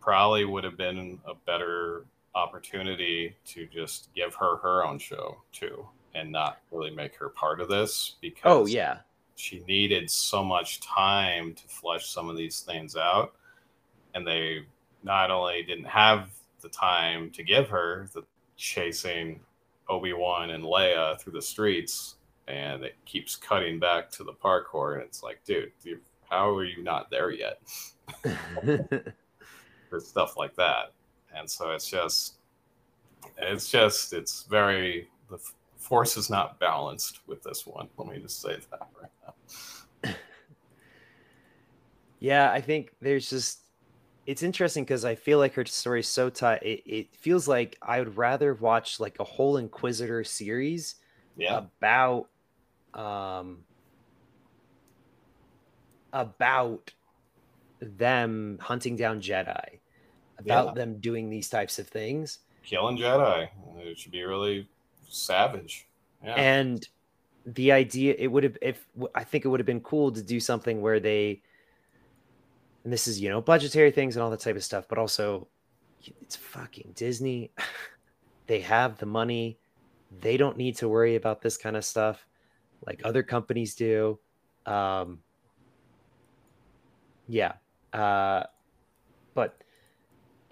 [0.00, 2.04] probably would have been a better
[2.34, 7.60] opportunity to just give her her own show too and not really make her part
[7.60, 8.98] of this oh, because oh yeah.
[9.36, 13.34] she needed so much time to flesh some of these things out
[14.14, 14.60] and they
[15.02, 16.30] not only didn't have
[16.60, 18.22] the time to give her the
[18.56, 19.40] chasing
[19.88, 22.16] obi-wan and leia through the streets
[22.48, 25.70] and it keeps cutting back to the parkour and it's like dude
[26.30, 27.60] how are you not there yet?
[29.90, 30.93] For stuff like that
[31.34, 32.34] and so it's just
[33.38, 35.38] it's just it's very the
[35.76, 37.88] force is not balanced with this one.
[37.98, 40.14] Let me just say that right now.
[42.20, 43.58] Yeah i think there's just
[44.24, 46.62] it's interesting because i feel like her story is so tight.
[46.62, 50.94] It, it feels like i would rather watch like a whole inquisitor series
[51.36, 51.58] yeah.
[51.58, 52.28] about
[52.94, 53.58] um
[56.14, 56.94] about
[57.82, 59.80] them hunting down jedi
[60.44, 60.72] about yeah.
[60.74, 62.38] them doing these types of things.
[62.64, 63.48] Killing Jedi.
[63.78, 64.68] It should be really
[65.08, 65.86] savage.
[66.24, 66.34] Yeah.
[66.34, 66.86] And
[67.46, 70.40] the idea it would have if I think it would have been cool to do
[70.40, 71.42] something where they
[72.84, 75.48] and this is, you know, budgetary things and all that type of stuff, but also
[76.20, 77.50] it's fucking Disney.
[78.46, 79.58] they have the money.
[80.20, 82.26] They don't need to worry about this kind of stuff
[82.86, 84.18] like other companies do.
[84.66, 85.20] Um
[87.26, 87.54] yeah.
[87.92, 88.44] Uh
[89.34, 89.63] but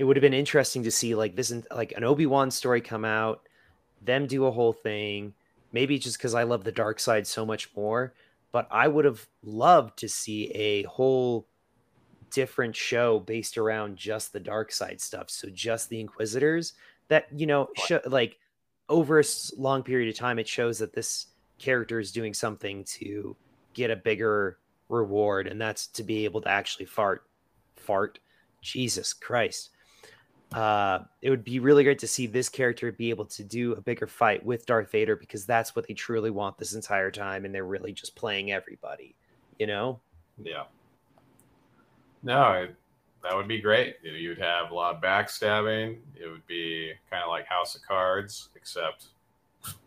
[0.02, 3.42] it would have been interesting to see like this like an Obi-Wan story come out,
[4.04, 5.32] them do a whole thing.
[5.70, 8.12] Maybe just because I love the dark side so much more.
[8.50, 11.46] but I would have loved to see a whole
[12.30, 15.30] different show based around just the dark side stuff.
[15.30, 16.74] So just the Inquisitors
[17.08, 18.38] that, you know, sh- like
[18.88, 19.24] over a
[19.56, 21.28] long period of time, it shows that this
[21.58, 23.36] character is doing something to
[23.72, 25.46] get a bigger reward.
[25.46, 27.24] And that's to be able to actually fart,
[27.76, 28.18] fart.
[28.60, 29.70] Jesus Christ.
[30.54, 33.80] Uh, it would be really great to see this character be able to do a
[33.80, 37.54] bigger fight with Darth Vader because that's what they truly want this entire time, and
[37.54, 39.14] they're really just playing everybody,
[39.58, 40.00] you know?
[40.42, 40.64] Yeah.
[42.22, 42.74] No, it,
[43.22, 43.96] that would be great.
[44.02, 45.98] You'd have a lot of backstabbing.
[46.14, 49.06] It would be kind of like House of Cards, except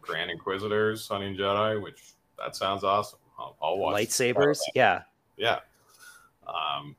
[0.02, 3.20] Grand Inquisitors hunting Jedi, which that sounds awesome.
[3.38, 4.60] I'll, I'll watch lightsabers.
[4.74, 5.04] Yeah,
[5.38, 5.60] yeah.
[6.48, 6.96] Um,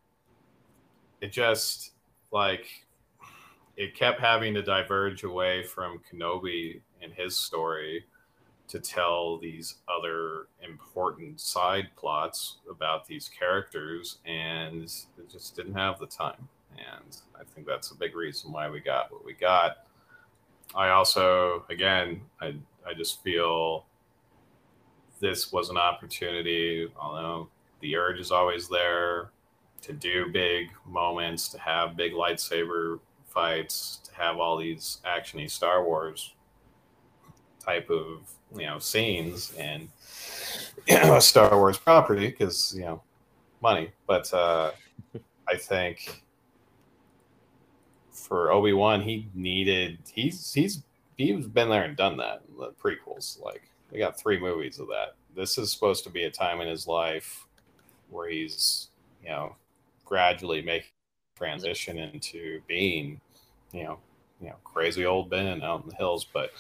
[1.21, 1.93] it just
[2.31, 2.86] like
[3.77, 8.05] it kept having to diverge away from Kenobi and his story
[8.69, 15.99] to tell these other important side plots about these characters, and it just didn't have
[15.99, 16.49] the time.
[16.73, 19.87] And I think that's a big reason why we got what we got.
[20.75, 22.55] I also, again, I,
[22.87, 23.87] I just feel
[25.21, 27.49] this was an opportunity, although
[27.81, 29.31] the urge is always there
[29.83, 32.99] to do big moments, to have big lightsaber
[33.37, 36.33] fights, to have all these actiony Star Wars
[37.63, 39.89] type of you know scenes and
[40.89, 43.03] you know, Star Wars property because you know
[43.61, 43.91] money.
[44.07, 44.71] But uh,
[45.47, 46.25] I think
[48.11, 50.83] for Obi Wan, he needed he's he's
[51.19, 52.41] he's been there and done that.
[52.59, 55.17] The prequels, like we got three movies of that.
[55.37, 57.47] This is supposed to be a time in his life
[58.09, 58.89] where he's
[59.23, 59.55] you know
[60.07, 60.89] gradually making
[61.37, 63.21] transition into being
[63.73, 63.99] you know,
[64.41, 66.51] you know, crazy old Ben out in the hills, but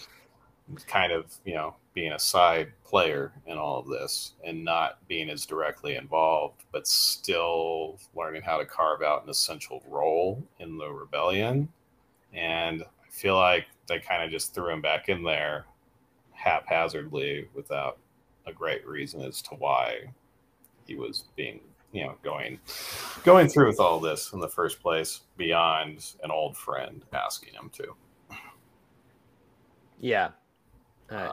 [0.86, 5.30] kind of, you know, being a side player in all of this and not being
[5.30, 10.90] as directly involved, but still learning how to carve out an essential role in the
[10.90, 11.68] rebellion.
[12.32, 15.66] And I feel like they kind of just threw him back in there
[16.32, 17.98] haphazardly without
[18.46, 20.12] a great reason as to why
[20.86, 21.60] he was being
[21.92, 22.58] you know going
[23.24, 27.70] going through with all this in the first place beyond an old friend asking him
[27.72, 27.94] to.
[30.00, 30.30] Yeah.
[31.08, 31.32] Uh,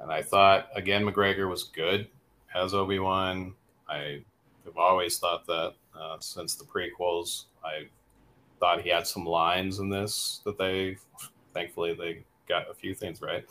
[0.00, 2.06] and i thought again mcgregor was good
[2.54, 3.54] as obi-wan.
[3.88, 4.22] I
[4.66, 7.88] have always thought that uh, since the prequels i
[8.60, 10.96] thought he had some lines in this that they
[11.54, 13.46] thankfully they got a few things right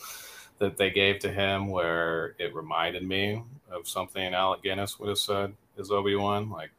[0.60, 3.42] that they gave to him where it reminded me
[3.72, 6.50] of something Alec Guinness would have said is Obi Wan.
[6.50, 6.72] Like,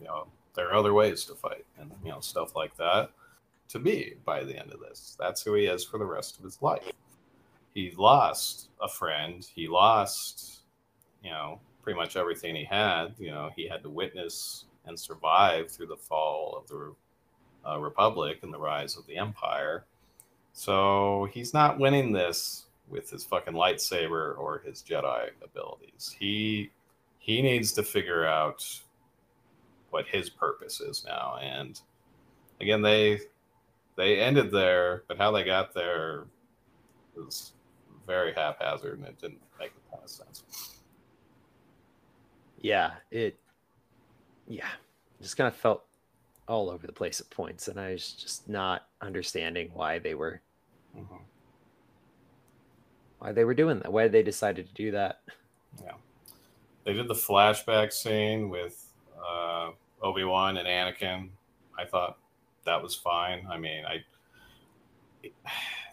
[0.00, 3.10] you know, there are other ways to fight, and you know, stuff like that.
[3.68, 6.44] To be by the end of this, that's who he is for the rest of
[6.44, 6.92] his life.
[7.74, 9.46] He lost a friend.
[9.54, 10.60] He lost,
[11.24, 13.14] you know, pretty much everything he had.
[13.18, 16.94] You know, he had to witness and survive through the fall of the
[17.68, 19.84] uh, Republic and the rise of the Empire.
[20.52, 26.14] So he's not winning this with his fucking lightsaber or his Jedi abilities.
[26.18, 26.70] He
[27.18, 28.64] he needs to figure out
[29.90, 31.38] what his purpose is now.
[31.40, 31.80] And
[32.60, 33.20] again, they
[33.96, 36.24] they ended there, but how they got there
[37.16, 37.52] was
[38.06, 40.78] very haphazard and it didn't make a ton of sense.
[42.60, 43.38] Yeah, it
[44.46, 44.68] yeah,
[45.20, 45.84] just kind of felt
[46.48, 50.40] all over the place at points, and I was just not understanding why they were
[50.96, 51.16] mm-hmm.
[53.22, 55.20] Why they were doing that, why they decided to do that.
[55.82, 55.92] Yeah
[56.84, 59.70] they did the flashback scene with uh,
[60.02, 61.28] Obi Wan and Anakin.
[61.78, 62.18] I thought
[62.64, 63.46] that was fine.
[63.50, 65.30] I mean, I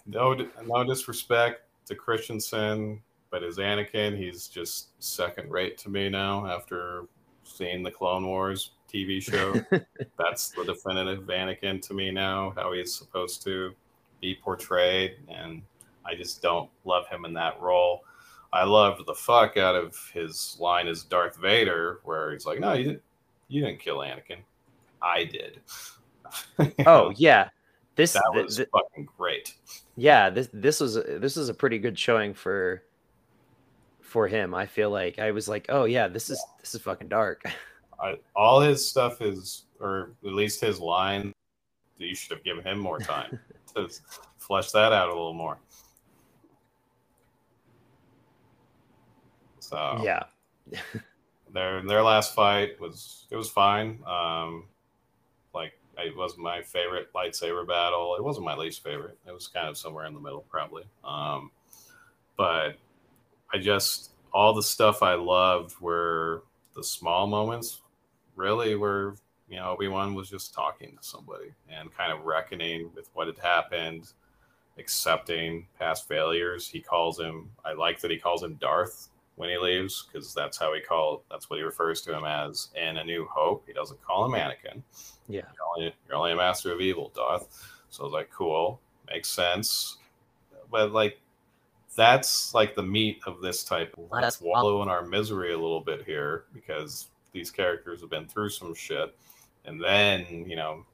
[0.05, 6.47] no no disrespect to Christensen, but as Anakin, he's just second rate to me now
[6.47, 7.05] after
[7.43, 9.53] seeing the Clone Wars TV show.
[10.17, 13.73] That's the definitive Anakin to me now, how he's supposed to
[14.21, 15.61] be portrayed, and
[16.09, 18.03] I just don't love him in that role.
[18.51, 22.73] I loved the fuck out of his line as Darth Vader, where he's like, "No,
[22.73, 23.03] you didn't.
[23.47, 24.39] You didn't kill Anakin.
[25.01, 25.61] I did."
[26.87, 27.49] oh yeah,
[27.95, 29.55] this that was th- fucking great.
[29.95, 32.83] Yeah, this this was this was a pretty good showing for
[34.01, 34.55] for him.
[34.55, 37.43] I feel like I was like, "Oh yeah, this is this is fucking dark."
[38.01, 41.33] I, all his stuff is, or at least his line.
[41.97, 43.37] You should have given him more time
[43.75, 43.89] to
[44.37, 45.59] flesh that out a little more.
[49.69, 50.23] So yeah,
[51.53, 53.99] their their last fight was it was fine.
[54.07, 54.65] Um,
[55.53, 58.15] like it wasn't my favorite lightsaber battle.
[58.17, 59.17] It wasn't my least favorite.
[59.27, 60.85] It was kind of somewhere in the middle, probably.
[61.03, 61.51] Um,
[62.35, 62.77] but
[63.53, 66.43] I just all the stuff I loved were
[66.75, 67.81] the small moments,
[68.35, 69.13] really, where
[69.49, 73.27] you know Obi Wan was just talking to somebody and kind of reckoning with what
[73.27, 74.13] had happened,
[74.79, 76.67] accepting past failures.
[76.67, 77.51] He calls him.
[77.63, 79.09] I like that he calls him Darth
[79.39, 81.21] when he leaves because that's how he called.
[81.31, 83.63] That's what he refers to him as in A New Hope.
[83.65, 84.83] He doesn't call him Anakin.
[85.29, 87.47] Yeah, you're only, you're only a master of evil, Darth.
[87.89, 89.99] So I was like, cool, makes sense.
[90.69, 91.21] But like
[91.95, 93.95] that's like the meat of this type.
[94.11, 98.49] Let's wallow in our misery a little bit here because these characters have been through
[98.49, 99.15] some shit,
[99.63, 100.85] and then you know,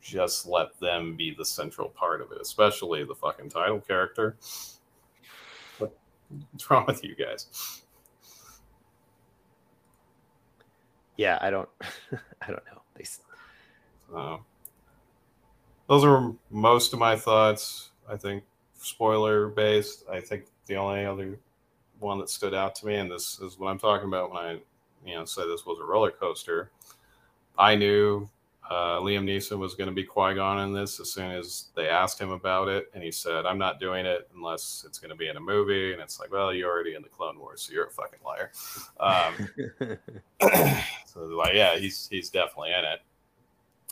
[0.00, 4.34] just let them be the central part of it, especially the fucking title character.
[5.78, 7.81] What's wrong with you guys?
[11.16, 11.68] Yeah, I don't,
[12.42, 12.82] I don't know.
[12.94, 13.04] They.
[14.14, 14.38] Uh,
[15.88, 17.90] those are most of my thoughts.
[18.08, 18.44] I think
[18.78, 20.04] spoiler based.
[20.10, 21.38] I think the only other
[21.98, 24.52] one that stood out to me, and this is what I'm talking about when I,
[25.04, 26.70] you know, said this was a roller coaster.
[27.58, 28.28] I knew
[28.70, 31.88] uh, Liam Neeson was going to be Qui Gon in this as soon as they
[31.88, 35.16] asked him about it, and he said, "I'm not doing it unless it's going to
[35.16, 37.72] be in a movie." And it's like, well, you're already in the Clone Wars, so
[37.72, 38.52] you're a fucking liar.
[39.00, 39.98] Um,
[41.06, 43.00] so like, yeah, he's he's definitely in it.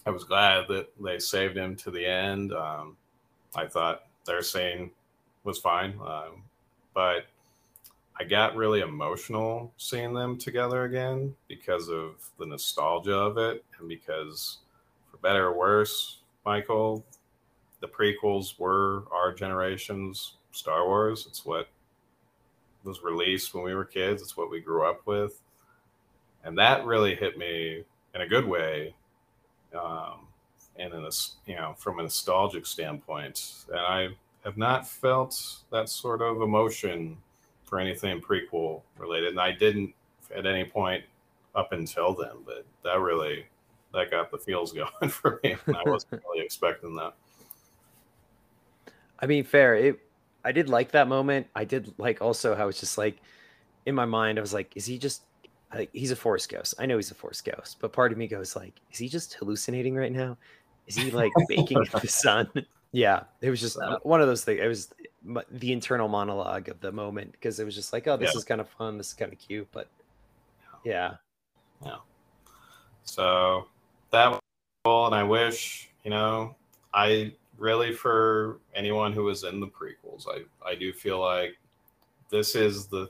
[0.06, 2.52] I was glad that they saved him to the end.
[2.52, 2.96] Um,
[3.54, 4.90] I thought their scene
[5.44, 5.98] was fine.
[6.04, 6.44] Um,
[6.94, 7.26] but
[8.20, 13.88] I got really emotional seeing them together again because of the nostalgia of it, and
[13.88, 14.58] because,
[15.10, 17.02] for better or worse, Michael,
[17.80, 21.24] the prequels were our generation's Star Wars.
[21.26, 21.68] It's what
[22.84, 24.20] was released when we were kids.
[24.20, 25.40] It's what we grew up with,
[26.44, 28.94] and that really hit me in a good way.
[29.74, 30.26] Um,
[30.76, 31.10] and in a,
[31.46, 34.08] you know, from a nostalgic standpoint, and I
[34.44, 37.16] have not felt that sort of emotion
[37.70, 39.94] for anything prequel related, and I didn't
[40.36, 41.04] at any point
[41.54, 42.42] up until then.
[42.44, 43.46] But that really
[43.94, 45.56] that got the feels going for me.
[45.68, 47.14] I wasn't really expecting that.
[49.20, 49.76] I mean, fair.
[49.76, 50.00] It.
[50.44, 51.46] I did like that moment.
[51.54, 53.18] I did like also how it's just like
[53.86, 54.38] in my mind.
[54.38, 55.22] I was like, is he just
[55.72, 56.74] like he's a force ghost?
[56.78, 59.34] I know he's a force ghost, but part of me goes like, is he just
[59.34, 60.36] hallucinating right now?
[60.86, 62.48] Is he like baking in the sun?
[62.92, 64.60] Yeah, it was just one of those things.
[64.60, 64.92] It was
[65.50, 68.38] the internal monologue of the moment because it was just like, oh, this yeah.
[68.38, 68.98] is kind of fun.
[68.98, 69.88] This is kind of cute, but
[70.84, 71.16] yeah,
[71.84, 71.96] yeah.
[73.04, 73.66] So
[74.12, 74.40] that was
[74.84, 76.56] cool, and I wish you know,
[76.94, 81.58] I really for anyone who was in the prequels, I I do feel like
[82.30, 83.08] this is the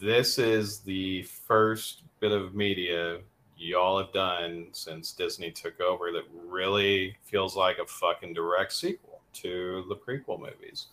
[0.00, 3.18] this is the first bit of media
[3.56, 9.11] y'all have done since Disney took over that really feels like a fucking direct sequel
[9.34, 10.86] to the prequel movies.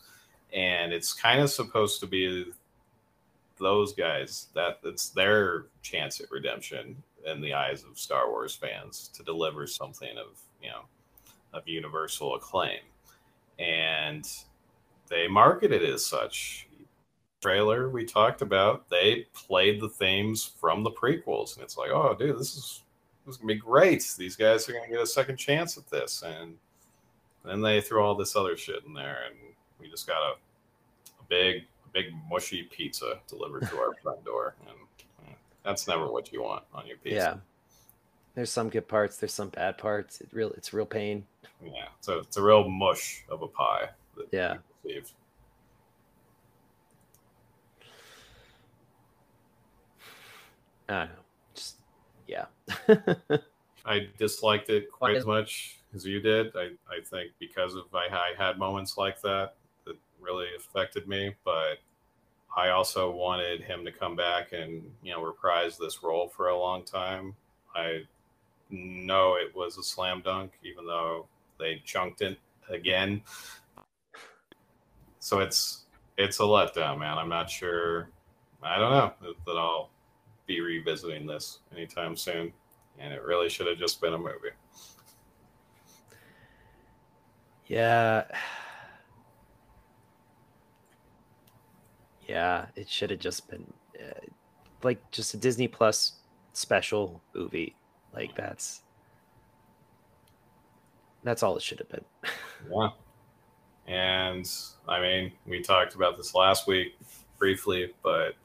[0.53, 2.51] And it's kind of supposed to be
[3.59, 9.09] those guys that it's their chance at redemption in the eyes of Star Wars fans
[9.13, 10.81] to deliver something of, you know,
[11.53, 12.79] of universal acclaim.
[13.59, 14.27] And
[15.09, 16.69] they marketed it as such
[17.41, 22.15] trailer we talked about, they played the themes from the prequels, and it's like, oh,
[22.17, 22.83] dude, this is
[23.25, 24.13] this is gonna be great.
[24.17, 26.55] These guys are gonna get a second chance at this, and
[27.43, 29.35] then they threw all this other shit in there, and
[29.79, 34.77] we just got a, a big, big mushy pizza delivered to our front door, and
[35.63, 37.15] that's never what you want on your pizza.
[37.15, 37.35] Yeah.
[38.35, 39.17] There's some good parts.
[39.17, 40.21] There's some bad parts.
[40.21, 41.25] It real, it's real pain.
[41.63, 43.89] Yeah, so it's a real mush of a pie.
[44.31, 44.57] yeah.
[50.87, 51.15] I don't know.
[51.53, 51.75] Just
[52.27, 52.45] yeah.
[53.85, 56.55] I disliked it quite as much as you did.
[56.55, 61.35] I, I think because of I, I had moments like that that really affected me,
[61.43, 61.79] but
[62.55, 66.57] I also wanted him to come back and you know reprise this role for a
[66.57, 67.35] long time.
[67.75, 68.03] I
[68.69, 71.27] know it was a slam dunk, even though
[71.59, 72.37] they chunked it
[72.69, 73.21] again.
[75.19, 75.85] So it's
[76.17, 77.17] it's a letdown, man.
[77.17, 78.09] I'm not sure.
[78.61, 79.89] I don't know that I'll
[80.45, 82.51] be revisiting this anytime soon,
[82.97, 84.51] and it really should have just been a movie.
[87.69, 88.25] Yeah.
[92.27, 93.65] Yeah, it should have just been
[93.99, 94.19] uh,
[94.83, 96.19] like just a Disney Plus
[96.53, 97.75] special movie.
[98.13, 98.81] Like that's
[101.23, 102.05] that's all it should have been.
[102.71, 102.89] yeah.
[103.87, 104.47] And
[104.87, 106.99] I mean, we talked about this last week
[107.39, 108.35] briefly, but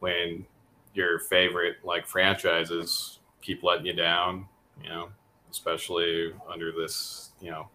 [0.00, 0.44] when
[0.92, 4.46] your favorite like franchises keep letting you down,
[4.82, 5.08] you know,
[5.50, 7.68] especially under this, you know,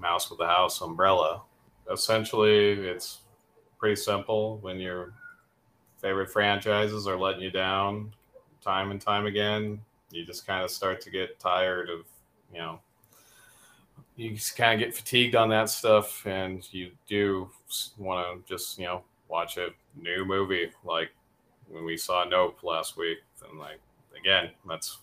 [0.00, 1.42] mouse with the house umbrella.
[1.90, 3.20] Essentially, it's
[3.78, 5.12] pretty simple when your
[5.98, 8.12] favorite franchises are letting you down
[8.62, 9.80] time and time again,
[10.10, 12.00] you just kind of start to get tired of,
[12.52, 12.80] you know,
[14.16, 17.48] you just kind of get fatigued on that stuff, and you do
[17.98, 19.68] want to just, you know, watch a
[20.00, 21.10] new movie like
[21.68, 23.18] when we saw Nope last week.
[23.48, 23.78] And like
[24.18, 24.98] again, that's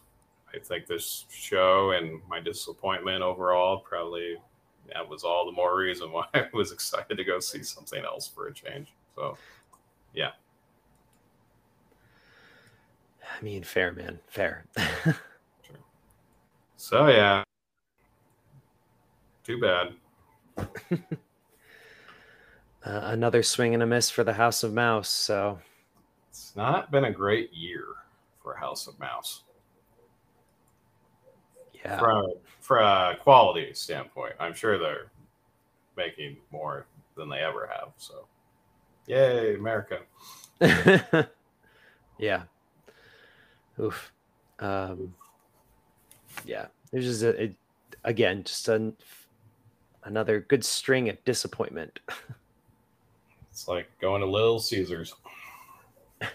[0.54, 4.38] I think this show and my disappointment overall probably
[4.92, 8.28] that was all the more reason why I was excited to go see something else
[8.28, 8.88] for a change.
[9.16, 9.38] So
[10.14, 10.32] yeah.
[13.22, 14.66] I mean, fair, man, fair.
[15.04, 15.16] sure.
[16.76, 17.44] So yeah,
[19.44, 19.94] too bad.
[20.98, 20.98] uh,
[22.86, 25.10] another swing and a miss for the House of Mouse.
[25.10, 25.60] So
[26.30, 27.86] it's not been a great year
[28.42, 29.44] for House of Mouse.
[31.84, 32.00] Yeah.
[32.00, 35.12] From, from a quality standpoint, I'm sure they're
[35.98, 37.90] making more than they ever have.
[37.98, 38.26] So,
[39.08, 40.00] yay, America.
[42.18, 42.44] yeah.
[43.80, 44.12] Oof.
[44.60, 45.14] Um,
[46.46, 46.68] yeah.
[46.92, 47.56] There's just a, it,
[48.04, 48.96] again, just an,
[50.04, 52.00] another good string of disappointment.
[53.52, 55.16] it's like going to Little Caesars.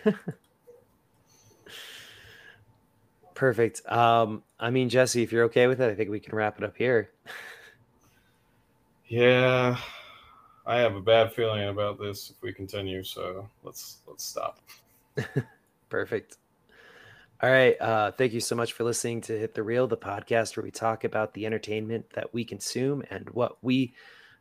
[3.39, 3.89] Perfect.
[3.89, 6.64] Um, I mean, Jesse, if you're okay with it, I think we can wrap it
[6.64, 7.12] up here.
[9.07, 9.78] yeah,
[10.66, 13.05] I have a bad feeling about this if we continue.
[13.05, 14.59] So let's let's stop.
[15.89, 16.39] Perfect.
[17.41, 17.80] All right.
[17.80, 20.72] Uh, thank you so much for listening to Hit the Reel, the podcast where we
[20.72, 23.95] talk about the entertainment that we consume and what we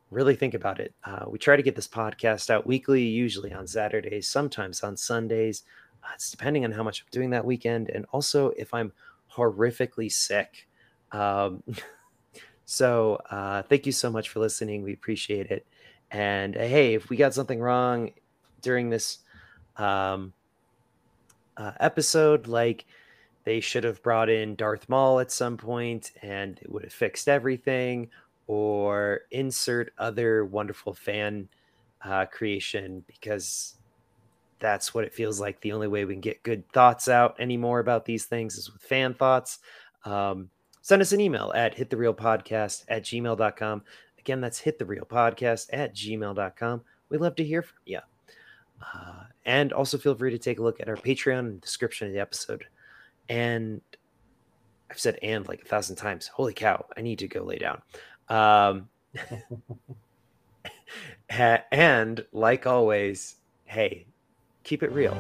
[0.10, 0.96] really think about it.
[1.04, 5.62] Uh, we try to get this podcast out weekly, usually on Saturdays, sometimes on Sundays.
[6.14, 8.92] It's depending on how much I'm doing that weekend and also if I'm
[9.32, 10.68] horrifically sick.
[11.12, 11.64] Um,
[12.66, 14.84] so uh, thank you so much for listening.
[14.84, 15.66] We appreciate it.
[16.12, 18.12] And uh, hey, if we got something wrong
[18.62, 19.20] during this
[19.76, 20.34] um,
[21.58, 22.86] uh, episode, like
[23.44, 27.28] they should have brought in Darth Maul at some point and it would have fixed
[27.28, 28.10] everything,
[28.48, 31.50] or insert other wonderful fan
[32.04, 33.77] uh, creation because
[34.60, 35.60] that's what it feels like.
[35.62, 38.82] The only way we can get good thoughts out anymore about these things is with
[38.82, 39.60] fan thoughts.
[40.06, 40.50] Um,
[40.82, 43.84] send us an email at hitthereelpodcast at gmail.com.
[44.20, 46.82] Again, that's hitthereelpodcast at gmail.com.
[47.10, 48.00] We'd love to hear from you.
[48.82, 52.08] Uh, and also feel free to take a look at our Patreon in the description
[52.08, 52.66] of the episode.
[53.30, 53.82] And
[54.90, 56.28] I've said and like a thousand times.
[56.28, 57.82] Holy cow, I need to go lay down.
[58.30, 58.90] Um,
[61.72, 63.36] and like always,
[63.66, 64.06] hey,
[64.68, 65.16] keep it real.